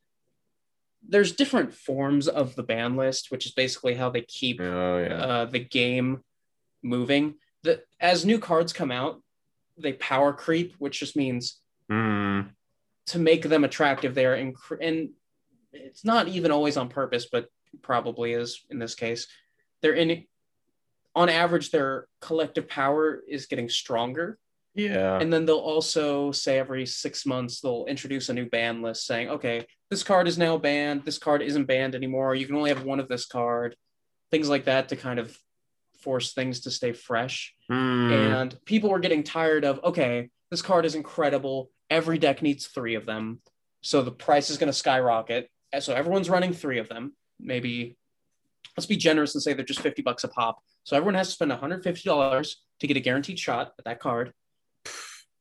[1.06, 5.14] there's different forms of the ban list which is basically how they keep Oh yeah.
[5.14, 6.22] uh, the game
[6.82, 7.34] moving.
[7.62, 9.22] The, as new cards come out
[9.76, 12.50] they power creep which just means Mm,
[13.06, 15.10] to make them attractive they're inc- and
[15.72, 17.48] it's not even always on purpose but
[17.82, 19.26] probably is in this case.
[19.80, 20.24] They're in
[21.14, 24.38] on average their collective power is getting stronger
[24.78, 25.18] yeah.
[25.18, 29.28] and then they'll also say every six months they'll introduce a new ban list saying,
[29.28, 31.04] okay, this card is now banned.
[31.04, 32.34] This card isn't banned anymore.
[32.34, 33.74] You can only have one of this card.
[34.30, 35.36] Things like that to kind of
[36.00, 37.54] force things to stay fresh.
[37.70, 41.70] Mm, And people were getting tired of, okay, this card is incredible.
[41.90, 43.40] Every deck needs three of them.
[43.80, 45.50] So the price is going to skyrocket.
[45.80, 47.14] So everyone's running three of them.
[47.40, 47.96] Maybe
[48.76, 50.62] let's be generous and say they're just 50 bucks a pop.
[50.84, 54.32] So everyone has to spend $150 to get a guaranteed shot at that card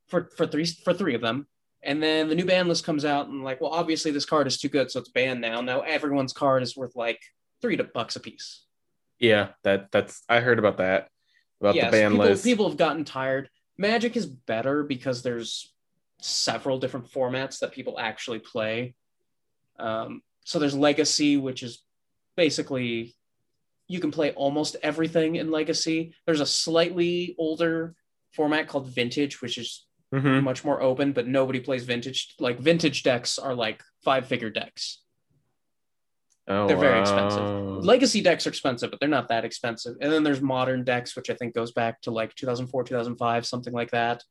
[0.08, 1.48] for, for three for three of them.
[1.84, 4.58] And then the new ban list comes out and like, well, obviously this card is
[4.58, 5.62] too good, so it's banned now.
[5.62, 7.22] Now everyone's card is worth like
[7.62, 8.66] three to bucks a piece.
[9.20, 9.50] yeah.
[9.64, 10.24] That that's.
[10.28, 11.10] I heard about that.
[11.62, 12.44] About Yes, the ban people, list.
[12.44, 13.50] people have gotten tired.
[13.78, 15.74] Magic is better because there's
[16.22, 18.96] several different formats that people actually play.
[19.80, 21.84] Um, so there's Legacy, which is
[22.36, 23.16] basically
[23.88, 26.14] you can play almost everything in Legacy.
[26.26, 27.96] There's a slightly older
[28.34, 30.44] format called Vintage, which is Mhm.
[30.44, 32.36] much more open, but nobody plays Vintage.
[32.40, 35.02] Like Vintage decks are like five figure decks.
[36.48, 37.02] Oh, They're very wow.
[37.02, 37.86] expensive.
[37.86, 39.98] Legacy decks are expensive, but they're not that expensive.
[40.00, 43.74] And then there's modern decks, which I think goes back to like 2004, 2005, something
[43.74, 44.24] like that.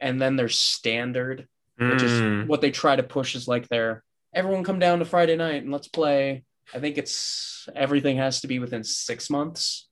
[0.00, 1.46] And then there's standard,
[1.78, 4.02] which Mm, is what they try to push is like their
[4.34, 6.44] everyone come down to Friday night and let's play.
[6.74, 9.88] I think it's everything has to be within six months.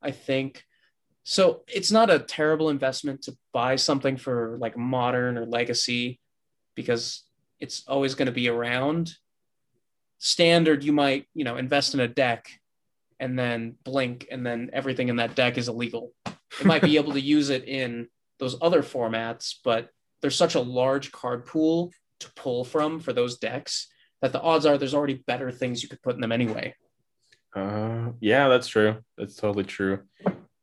[0.00, 0.64] I think.
[1.24, 6.20] So it's not a terrible investment to buy something for like modern or legacy
[6.74, 7.24] because
[7.60, 9.14] it's always going to be around.
[10.18, 12.50] Standard, you might, you know, invest in a deck
[13.18, 16.12] and then blink and then everything in that deck is illegal.
[16.26, 18.08] It might be able to use it in
[18.38, 19.88] those other formats, but
[20.20, 23.88] there's such a large card pool to pull from for those decks
[24.20, 26.74] that the odds are there's already better things you could put in them anyway.
[27.54, 28.96] Uh, yeah, that's true.
[29.16, 30.00] That's totally true.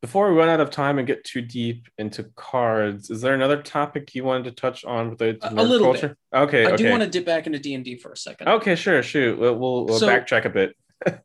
[0.02, 3.62] Before we run out of time and get too deep into cards, is there another
[3.62, 6.18] topic you wanted to touch on with the A- a little culture?
[6.34, 6.78] Okay, I okay.
[6.84, 8.48] do want to dip back into D and D for a second.
[8.48, 9.38] Okay, sure, shoot.
[9.38, 10.76] We'll we'll, we'll So- backtrack a bit.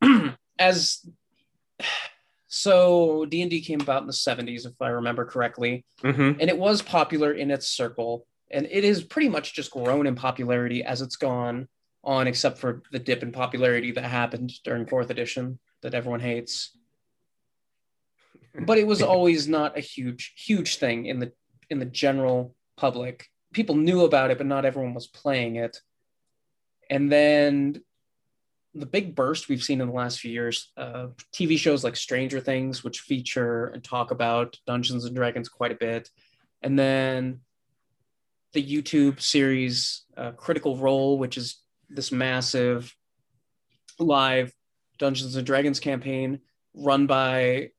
[0.58, 1.06] As
[2.48, 6.42] so, D and D came about in the '70s, if I remember correctly, hmm and
[6.50, 10.84] it was popular in its circle, and it has pretty much just grown in popularity
[10.84, 11.66] as it's gone
[12.04, 16.76] on, except for the dip in popularity that happened during fourth edition that everyone hates.
[18.64, 21.32] But it was always not a huge, huge thing in the
[21.68, 23.26] in the general public.
[23.52, 25.80] people knew about it, but not everyone was playing it.
[26.90, 27.80] And then
[28.74, 32.40] the big burst we've seen in the last few years, uh, TV shows like Stranger
[32.40, 36.10] Things, which feature and talk about Dungeons and Dragons quite a bit,
[36.62, 37.40] and then
[38.52, 42.94] the YouTube series uh, Critical Role, which is this massive
[43.98, 44.52] live
[44.98, 46.40] Dungeons and Dragons campaign
[46.74, 47.70] run by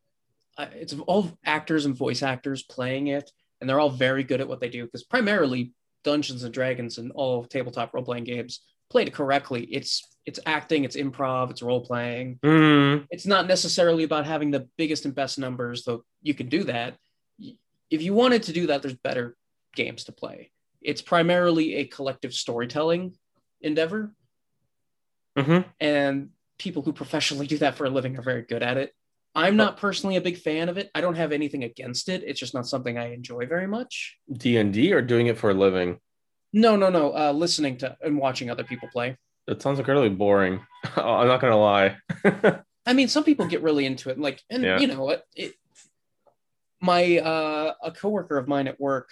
[0.58, 4.60] it's all actors and voice actors playing it, and they're all very good at what
[4.60, 9.64] they do because primarily Dungeons and Dragons and all tabletop role playing games played correctly.
[9.64, 12.40] It's it's acting, it's improv, it's role playing.
[12.44, 13.08] Mm.
[13.10, 16.98] It's not necessarily about having the biggest and best numbers, though you can do that.
[17.90, 19.38] If you wanted to do that, there's better
[19.74, 20.52] games to play.
[20.82, 23.14] It's primarily a collective storytelling
[23.62, 24.14] endeavor.
[25.38, 25.70] Mm-hmm.
[25.80, 28.94] And people who professionally do that for a living are very good at it.
[29.38, 30.90] I'm not personally a big fan of it.
[30.96, 32.24] I don't have anything against it.
[32.26, 34.18] It's just not something I enjoy very much.
[34.34, 36.00] D and D or doing it for a living.
[36.54, 37.16] No, no, no.
[37.16, 39.16] Uh, listening to and watching other people play.
[39.46, 40.60] That sounds incredibly boring.
[40.96, 41.98] I'm not gonna lie.
[42.86, 44.80] I mean, some people get really into it, and like, and Yeah.
[44.80, 45.24] you know what?
[45.36, 45.54] It,
[46.82, 49.10] my uh, a coworker of mine at work,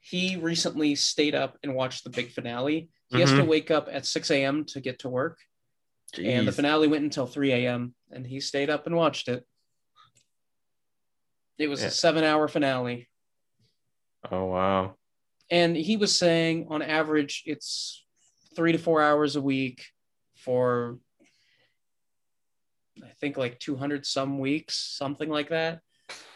[0.00, 2.88] he recently stayed up and watched the big finale.
[3.08, 3.46] He has to Mhm.
[3.46, 4.64] wake up at 6 a.m.
[4.66, 5.38] to get to work,
[6.18, 7.94] and the finale went until 3 a.m.
[8.10, 9.44] and he stayed up and watched it.
[11.58, 11.88] It was Yeah.
[11.88, 13.08] a seven-hour finale,
[14.30, 14.96] oh wow.
[15.50, 18.04] and he was saying on average it's
[18.56, 19.84] three to four hours a week
[20.36, 20.98] for
[23.02, 25.80] I think like 200 some weeks, something like that.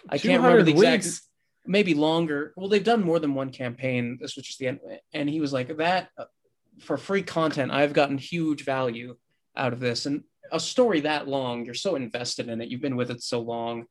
[0.09, 1.29] I can't remember the 200 exact, weeks?
[1.67, 2.53] maybe longer.
[2.57, 4.19] Well, they've done more than one campaign.
[4.21, 4.81] This was just the end.
[5.13, 6.09] And he was like, that
[6.81, 9.17] for free content, I've gotten huge value
[9.57, 10.07] out of this.
[10.07, 12.69] And a story that long, you're so invested in it.
[12.69, 13.87] You've been with it so long.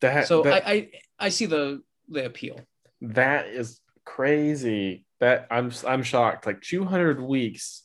[0.00, 2.60] That So that, I, I, I see the, the appeal.
[3.02, 5.04] that is crazy.
[5.20, 6.46] That I'm I'm shocked.
[6.46, 7.82] Like 200 weeks.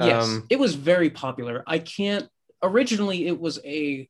[0.00, 1.62] Yes, Um, it was very popular.
[1.66, 2.28] I can't.
[2.62, 4.08] Originally, it was a.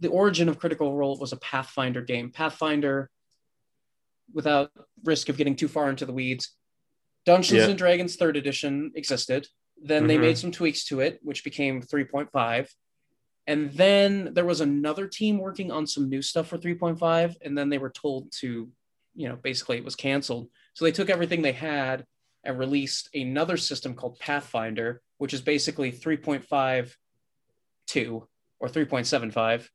[0.00, 2.30] The origin of Critical Role was a Pathfinder game.
[2.32, 3.08] Pathfinder,
[4.34, 4.72] without
[5.04, 6.56] risk of getting too far into the weeds,
[7.24, 7.68] Dungeons Yeah.
[7.68, 9.46] and Dragons Third Edition existed.
[9.80, 10.20] Then they Mhm.
[10.22, 12.68] made some tweaks to it, which became 3.5.
[13.46, 17.36] And then there was another team working on some new stuff for 3.5.
[17.42, 18.68] And then they were told to,
[19.14, 20.48] you know, basically it was canceled.
[20.74, 22.06] So they took everything they had
[22.44, 26.92] and released another system called Pathfinder, which is basically 3.52
[28.60, 29.68] or 3.75.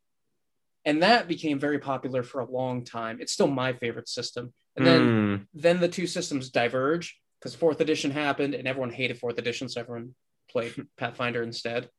[0.86, 3.18] And that became very popular for a long time.
[3.20, 4.54] It's still my favorite system.
[4.78, 9.18] And then mm, then the two systems diverge because fourth edition happened and everyone hated
[9.18, 10.16] fourth edition, so everyone
[10.50, 11.90] played Pathfinder instead.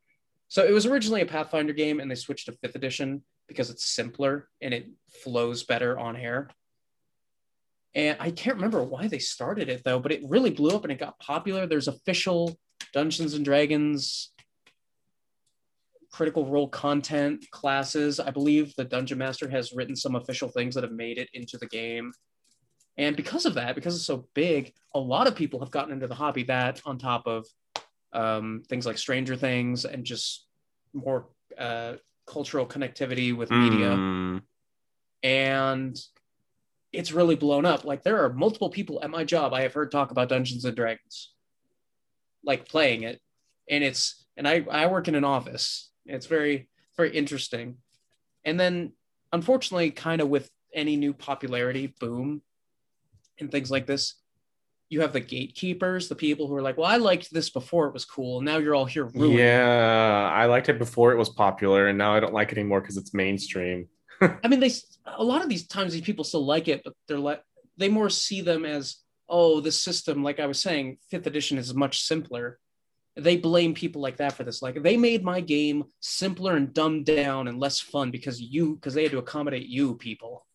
[0.48, 3.84] So it was originally a Pathfinder game, and they switched to fifth edition because it's
[3.84, 4.88] simpler and it
[5.22, 6.50] flows better on air.
[7.94, 10.92] And I can't remember why they started it though, but it really blew up and
[10.92, 11.66] it got popular.
[11.66, 12.58] There's official
[12.92, 14.32] Dungeons and Dragons
[16.10, 18.18] critical role content classes.
[18.18, 21.58] I believe the Dungeon Master has written some official things that have made it into
[21.58, 22.12] the game.
[22.96, 26.08] And because of that, because it's so big, a lot of people have gotten into
[26.08, 26.42] the hobby.
[26.44, 27.46] That on top of
[28.12, 30.46] um, things like Stranger Things and just
[30.92, 31.26] more
[31.58, 31.94] uh,
[32.26, 33.90] cultural connectivity with media.
[33.90, 34.42] mm.
[35.22, 35.98] And
[36.92, 37.84] it's really blown up.
[37.84, 40.76] Like there are multiple people at my job I have heard talk about Dungeons and
[40.76, 41.32] Dragons,
[42.44, 43.20] like playing it.
[43.68, 45.90] And it's and I I work in an office.
[46.06, 47.76] It's very very interesting.
[48.44, 48.92] And then
[49.32, 52.42] unfortunately, kind of with any new popularity boom
[53.38, 54.14] and things like this,
[54.90, 57.92] you have the gatekeepers, the people who are like, well, I liked this before it
[57.92, 58.40] was cool.
[58.40, 59.38] Now you're all here ruining.
[59.38, 62.80] Yeah, I liked it before it was popular, and now I don't like it anymore
[62.80, 63.88] because it's mainstream.
[64.20, 64.72] I mean, they
[65.06, 67.42] a lot of these times these people still like it, but they're like
[67.76, 68.96] they more see them as
[69.28, 72.58] oh, this system, like I was saying, fifth edition is much simpler.
[73.16, 74.62] They blame people like that for this.
[74.62, 78.94] Like they made my game simpler and dumbed down and less fun because you because
[78.94, 80.46] they had to accommodate you people.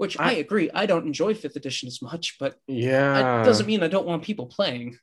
[0.00, 0.70] Which I, I- agree.
[0.72, 4.22] I don't enjoy fifth edition as much, but Yeah, that doesn't mean I don't want
[4.22, 4.96] people playing.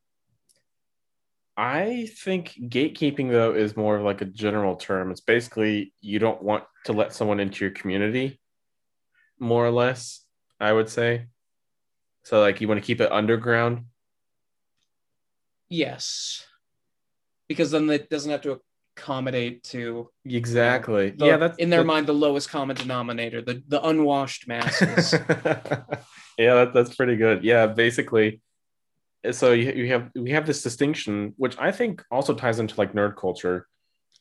[1.56, 5.12] I think gatekeeping though is more of like a general term.
[5.12, 8.40] It's basically you don't want to let someone into your community,
[9.38, 10.26] more or less.
[10.60, 11.28] I would say.
[12.24, 13.86] So like you want to keep it underground.
[15.70, 16.44] Yes.
[17.48, 18.62] Because then it doesn't have to
[18.98, 21.12] accommodate to Exactly.
[21.12, 25.14] the, yeah, that's in their that- mind the lowest common denominator, the the unwashed masses.
[26.38, 27.44] yeah, that, that's pretty good.
[27.44, 28.42] Yeah, basically.
[29.32, 32.94] So you, you have we have this distinction, which I think also ties into like
[32.94, 33.68] nerd culture,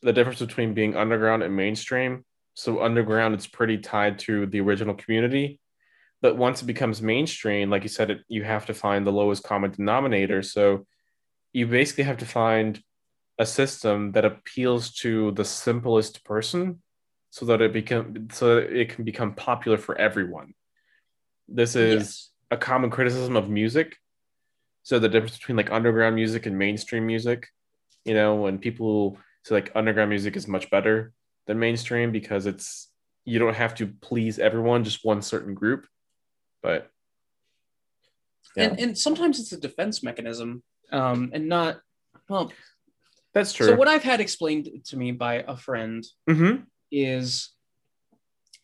[0.01, 2.25] the difference between being underground and mainstream.
[2.53, 5.59] So underground, it's pretty tied to the original community,
[6.21, 9.43] but once it becomes mainstream like you said it, you have to find the lowest
[9.43, 10.85] common denominator so
[11.53, 12.81] you basically have to find
[13.39, 16.81] a system that appeals to the simplest person
[17.29, 20.53] so that it become so that it can become popular for everyone.
[21.47, 22.29] This is Yes.
[22.51, 23.97] a common criticism of music.
[24.83, 27.47] So the difference between like underground music and mainstream music
[28.05, 31.11] you know when people say like underground music is much better
[31.45, 32.89] than mainstream because it's
[33.25, 35.85] you don't have to please everyone just one certain group.
[36.63, 36.89] But
[38.55, 38.63] yeah.
[38.63, 41.81] And, and sometimes it's a defense mechanism um, and not,
[42.29, 42.51] well,
[43.37, 46.63] that's true so what I've had explained to me by a friend mm-hmm.
[46.91, 47.51] is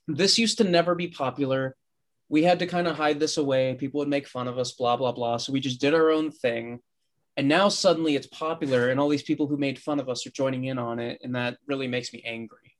[0.08, 1.76] this used to never be popular.
[2.30, 3.76] We had to kind of hide this away.
[3.76, 5.38] People would make fun of us, blah, blah, blah.
[5.38, 6.80] So we just did our own thing.
[7.38, 10.32] And now suddenly it's popular, and all these people who made fun of us are
[10.32, 11.20] joining in on it.
[11.24, 12.76] And that really makes me angry.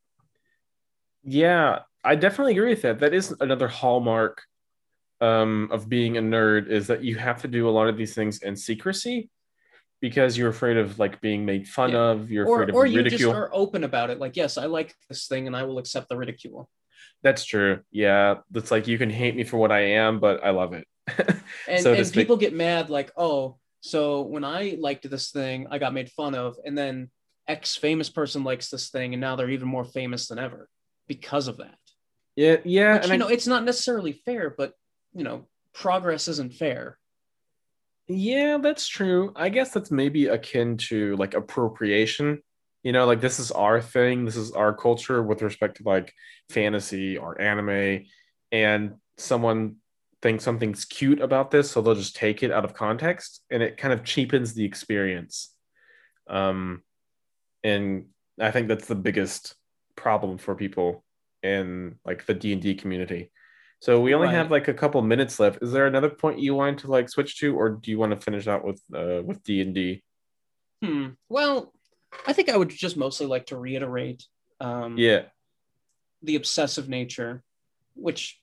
[1.24, 3.00] Yeah, I definitely agree with that.
[3.00, 4.44] That is another hallmark
[5.22, 8.14] um, of being a nerd is that you have to do a lot of these
[8.14, 9.30] things in secrecy
[10.04, 12.10] because you're afraid of like being made fun Yeah.
[12.10, 12.30] of.
[12.30, 14.20] You're Or, afraid of or you just are open about it.
[14.20, 16.70] Like, yes, I like this thing and I will accept the ridicule.
[17.22, 17.80] That's true.
[17.90, 20.86] Yeah, that's like you can hate me for what I am, but I love it.
[21.70, 25.78] And, So and people get mad, like, oh, so when I liked this thing, I
[25.78, 26.58] got made fun of.
[26.66, 27.10] And then
[27.48, 30.68] X famous person likes this thing, and now they're even more famous than ever
[31.08, 31.78] because of that.
[32.36, 34.74] yeah, yeah, Which, and you I, know, it's not necessarily fair, but,
[35.14, 36.98] you know, progress isn't fair.
[38.08, 39.32] Yeah, that's true.
[39.36, 42.42] I guess that's maybe akin to like appropriation.
[42.84, 46.14] You know, like this is our thing, this is our culture with respect to like
[46.50, 48.06] fantasy or anime,
[48.52, 49.78] and someone
[50.22, 53.78] thinks something's cute about this, so they'll just take it out of context and it
[53.78, 55.54] kind of cheapens the experience.
[56.28, 56.82] Um,
[57.64, 58.08] and
[58.40, 59.56] I think that's the biggest
[59.96, 61.04] problem for people
[61.42, 63.32] in like the D&D community.
[63.84, 64.36] So we only Right.
[64.36, 65.62] have like a couple minutes left.
[65.62, 68.26] Is there another point you wanted to like switch to, or do you want to
[68.26, 70.02] finish out with uh, with D and D?
[70.82, 71.08] Hmm.
[71.28, 71.74] Well,
[72.26, 74.24] I think I would just mostly like to reiterate
[74.62, 75.24] um, Yeah,
[76.22, 77.44] the obsessive nature,
[77.96, 78.40] which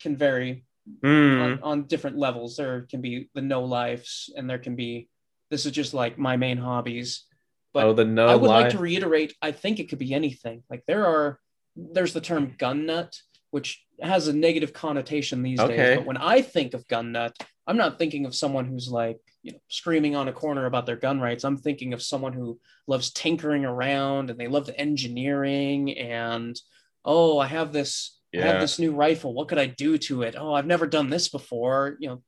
[0.00, 0.64] can vary
[1.02, 2.56] Mm, on, on different levels.
[2.56, 5.08] There can be the no lives, and there can be
[5.50, 7.24] this is just like my main hobbies.
[7.72, 8.60] But oh, the no I would lie.
[8.60, 9.34] like to reiterate.
[9.42, 10.62] I think it could be anything.
[10.70, 11.40] Like there are,
[11.74, 13.16] there's the term gun nut,
[13.54, 15.76] which has a negative connotation these Okay.
[15.76, 15.96] days.
[15.98, 17.36] But when I think of gun nut,
[17.68, 20.96] I'm not thinking of someone who's like you know screaming on a corner about their
[20.96, 21.44] gun rights.
[21.44, 26.60] I'm thinking of someone who loves tinkering around and they love the engineering and
[27.04, 28.18] oh, I have this.
[28.34, 29.32] I have this new rifle.
[29.32, 30.34] What could I do to it?
[30.36, 31.96] Oh, I've never done this before.
[32.00, 32.22] You know,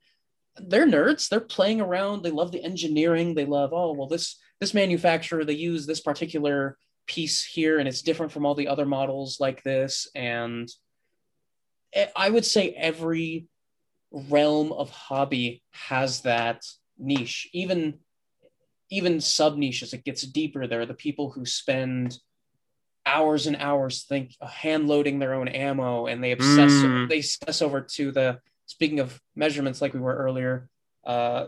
[0.59, 1.29] they're nerds.
[1.29, 2.23] They're playing around.
[2.23, 3.35] They love the engineering.
[3.35, 8.03] They love, oh, well, this this manufacturer, they use this particular piece here and it's
[8.03, 10.09] different from all the other models like this.
[10.15, 10.69] And
[12.15, 13.47] I- would say every
[14.11, 16.65] realm of hobby has that
[16.99, 17.49] niche.
[17.53, 18.01] Even
[18.89, 20.67] even sub niches, it gets deeper.
[20.67, 22.17] There are the people who spend
[23.05, 27.09] hours and hours think hand loading their own ammo and they obsess Mm.
[27.09, 30.69] they obsess over to the speaking of measurements like we were earlier
[31.05, 31.47] uh,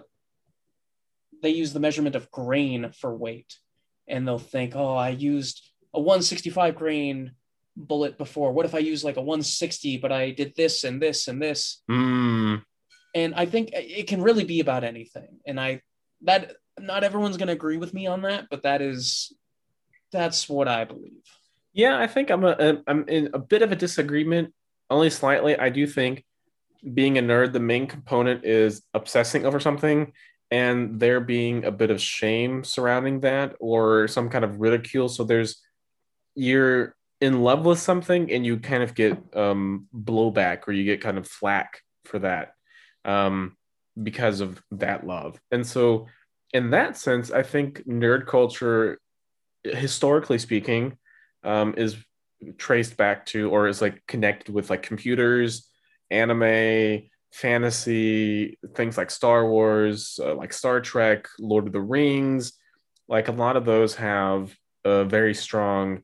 [1.42, 3.58] they use the measurement of grain for weight
[4.06, 7.32] and they'll think oh i used a 165 grain
[7.78, 8.52] bullet before.
[8.52, 11.82] What if i use like a 160 but i did this and this and this?
[11.90, 12.62] Mm,
[13.14, 15.40] and i think it can really be about anything.
[15.46, 15.80] And i
[16.22, 19.32] that not everyone's going to agree with me on that but that is
[20.12, 21.22] that's what i believe.
[21.78, 24.52] Yeah, I think I'm a I'm in a bit of a disagreement,
[24.90, 25.56] only slightly.
[25.56, 26.24] I do think
[26.92, 30.12] being a nerd, the main component is obsessing over something,
[30.50, 35.08] and there being a bit of shame surrounding that, or some kind of ridicule.
[35.08, 35.62] So there's
[36.34, 41.00] you're in love with something, and you kind of get um, blowback, or you get
[41.00, 42.52] kind of flack for that
[43.04, 43.56] um,
[44.00, 45.40] because of that love.
[45.50, 46.06] And so,
[46.52, 49.00] in that sense, I think nerd culture,
[49.64, 50.96] historically speaking,
[51.44, 51.96] um, is
[52.56, 55.68] traced back to or is like connected with like computers,
[56.10, 57.02] anime,
[57.32, 62.52] fantasy, things like Star Wars, uh, like Star Trek, Lord of the Rings.
[63.08, 64.54] Like a lot of those have
[64.84, 66.02] a very strong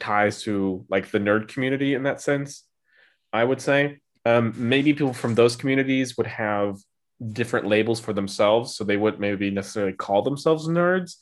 [0.00, 2.64] ties to like the nerd community in that sense.
[3.32, 6.78] I would say um, maybe people from those communities would have
[7.32, 11.16] different labels for themselves, so they wouldn't maybe necessarily call themselves nerds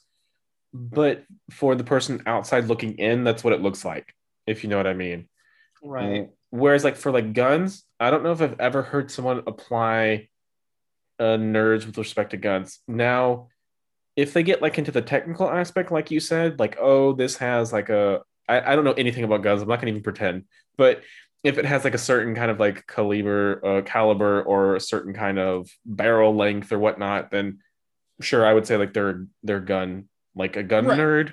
[0.72, 4.14] but for the person outside looking in, that's what it looks like,
[4.46, 5.28] if you know what I mean.
[5.82, 10.28] right Whereas, like for like guns, I don't know if I've ever heard someone apply
[11.18, 12.80] uh, nerds with respect to guns.
[12.86, 13.48] Now,
[14.16, 17.72] if they get like into the technical aspect, like you said, like oh, this has
[17.72, 19.62] like a I, I don't know anything about guns.
[19.62, 20.44] I'm not gonna even pretend,
[20.76, 21.02] but
[21.44, 25.12] if it has like a certain kind of like caliber, uh, caliber, or a certain
[25.14, 27.58] kind of barrel length or whatnot, then
[28.20, 30.98] sure, I would say like they're they're gun like a gun Right.
[30.98, 31.32] nerd.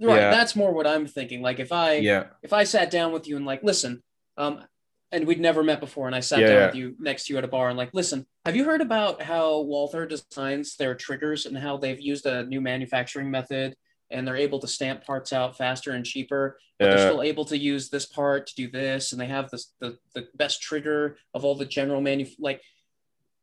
[0.00, 0.16] Right.
[0.20, 0.30] Yeah.
[0.30, 1.42] That's more what I'm thinking.
[1.42, 4.02] Like if I Yeah, if I sat down with you and like, listen,
[4.36, 4.64] um,
[5.12, 6.66] and we'd never met before, and I sat Yeah, down yeah.
[6.66, 9.20] with you next to you at a bar and like, listen, have you heard about
[9.22, 13.76] how Walther designs their triggers and how they've used a new manufacturing method
[14.12, 17.56] and they're able to stamp parts out faster and cheaper, but they're still able to
[17.56, 21.44] use this part to do this, and they have this the, the best trigger of
[21.44, 22.60] all the general manu like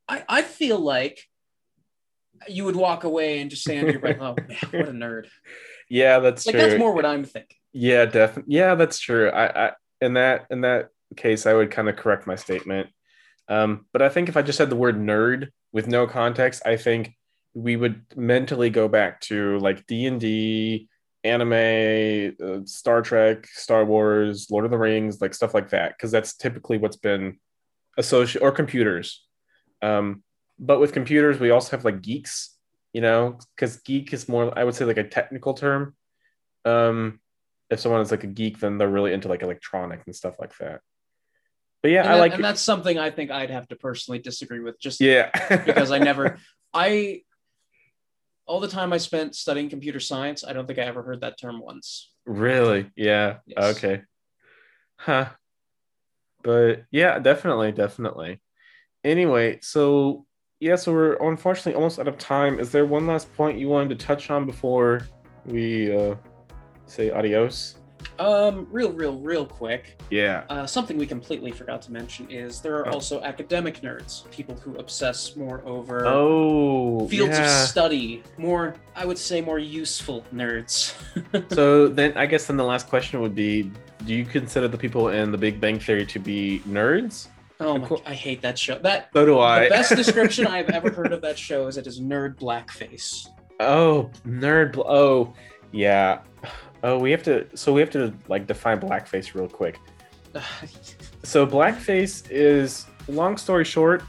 [0.08, 1.20] I, I feel like
[2.48, 5.28] you would walk away and just say under your breath, oh man, what a nerd.
[5.90, 6.62] yeah, that's Like true.
[6.62, 7.58] that's more what I'm thinking.
[7.74, 8.56] Yeah, definitely.
[8.56, 9.30] Yeah, that's true.
[9.30, 12.90] I, I in that in that case, I would kind of correct my statement.
[13.48, 16.78] Um, but I think if I just said the word nerd with no context, I
[16.78, 17.14] think
[17.54, 20.88] we would mentally go back to like D and D,
[21.24, 26.12] anime, uh, Star Trek, Star Wars, Lord of the Rings, like stuff like that, because
[26.12, 27.38] that's typically what's been
[27.98, 29.26] associated or computers.
[29.82, 30.24] Um,
[30.60, 32.56] but with computers, we also have like geeks,
[32.94, 35.96] you know, because geek is more, I would say, like a technical term.
[36.66, 37.20] Um,
[37.70, 40.56] if someone is like a geek, then they're really into like electronic and stuff like
[40.58, 40.82] that.
[41.82, 42.34] But yeah, and, I that- like.
[42.34, 45.30] and that's something I think I'd have to personally disagree with, just yeah,
[45.66, 46.38] because I never,
[46.74, 47.22] I,
[48.50, 51.40] all the time I spent studying computer science, I don't think I ever heard that
[51.40, 52.12] term once.
[52.26, 53.78] really, yeah, Yes.
[53.78, 54.02] okay,
[54.98, 55.30] huh?
[56.42, 58.42] But yeah, definitely, definitely.
[59.04, 60.26] Anyway, so
[60.60, 62.60] yeah, so we're unfortunately almost out of time.
[62.60, 65.08] Is there one last point you wanted to touch on before
[65.46, 66.16] we uh,
[66.88, 67.79] say adios?
[68.18, 70.02] Um, real, real, real quick.
[70.10, 70.44] Yeah.
[70.50, 72.94] Uh, something we completely forgot to mention is there are Oh.
[72.94, 77.46] also academic nerds, people who obsess more over Oh, fields yeah.
[77.64, 80.94] of study, more, I would say, more useful nerds.
[81.54, 83.72] so then I guess then the last question would be
[84.06, 87.28] do you consider the people in the Big Bang Theory to be nerds?
[87.62, 88.80] oh my, I hate that show.
[88.80, 89.66] That So do I.
[89.66, 93.28] the best description I've ever heard of that show is it is nerd blackface.
[93.60, 94.74] oh, nerd.
[94.74, 95.34] bl- Oh,
[95.74, 96.20] yeah.
[96.84, 97.48] Oh, we have to.
[97.56, 99.80] So we have to like define blackface real quick.
[101.22, 104.04] So blackface is long story short,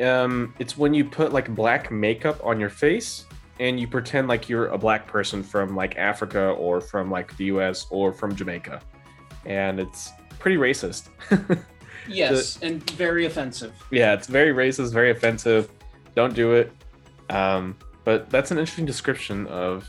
[0.00, 3.26] um, it's when you put like black makeup on your face
[3.58, 7.44] and you pretend like you're a black person from like Africa or from like the
[7.46, 8.80] US or from Jamaica.
[9.44, 11.08] And it's pretty racist.
[12.08, 13.72] yes, and very offensive.
[13.90, 15.70] yeah, it's very racist, very offensive.
[16.14, 16.72] Don't do it.
[17.28, 19.88] Um, but that's an interesting description of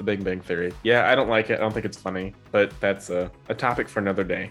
[0.00, 0.72] the Big Bang Theory.
[0.82, 1.58] Yeah, I don't like it.
[1.58, 4.50] I don't think it's funny, but that's a, a topic for another day.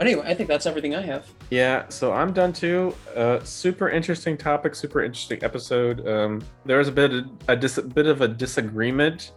[0.00, 1.28] Anyway, I think that's everything I have.
[1.50, 2.96] Yeah, so I'm done too.
[3.14, 6.06] Uh, super interesting topic, super interesting episode.
[6.08, 9.32] Um, there was a bit of a dis- bit of a disagreement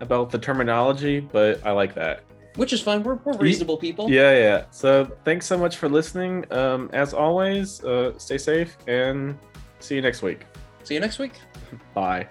[0.00, 2.22] about the terminology, but I like that.
[2.56, 3.02] Which is fine.
[3.02, 4.08] We're, we're reasonable people.
[4.08, 4.64] Yeah, yeah.
[4.70, 6.44] So thanks so much for listening.
[6.52, 9.36] Um, as always, uh, stay safe and
[9.80, 10.46] see you next week.
[10.84, 11.32] See you next week.
[11.94, 12.28] Bye.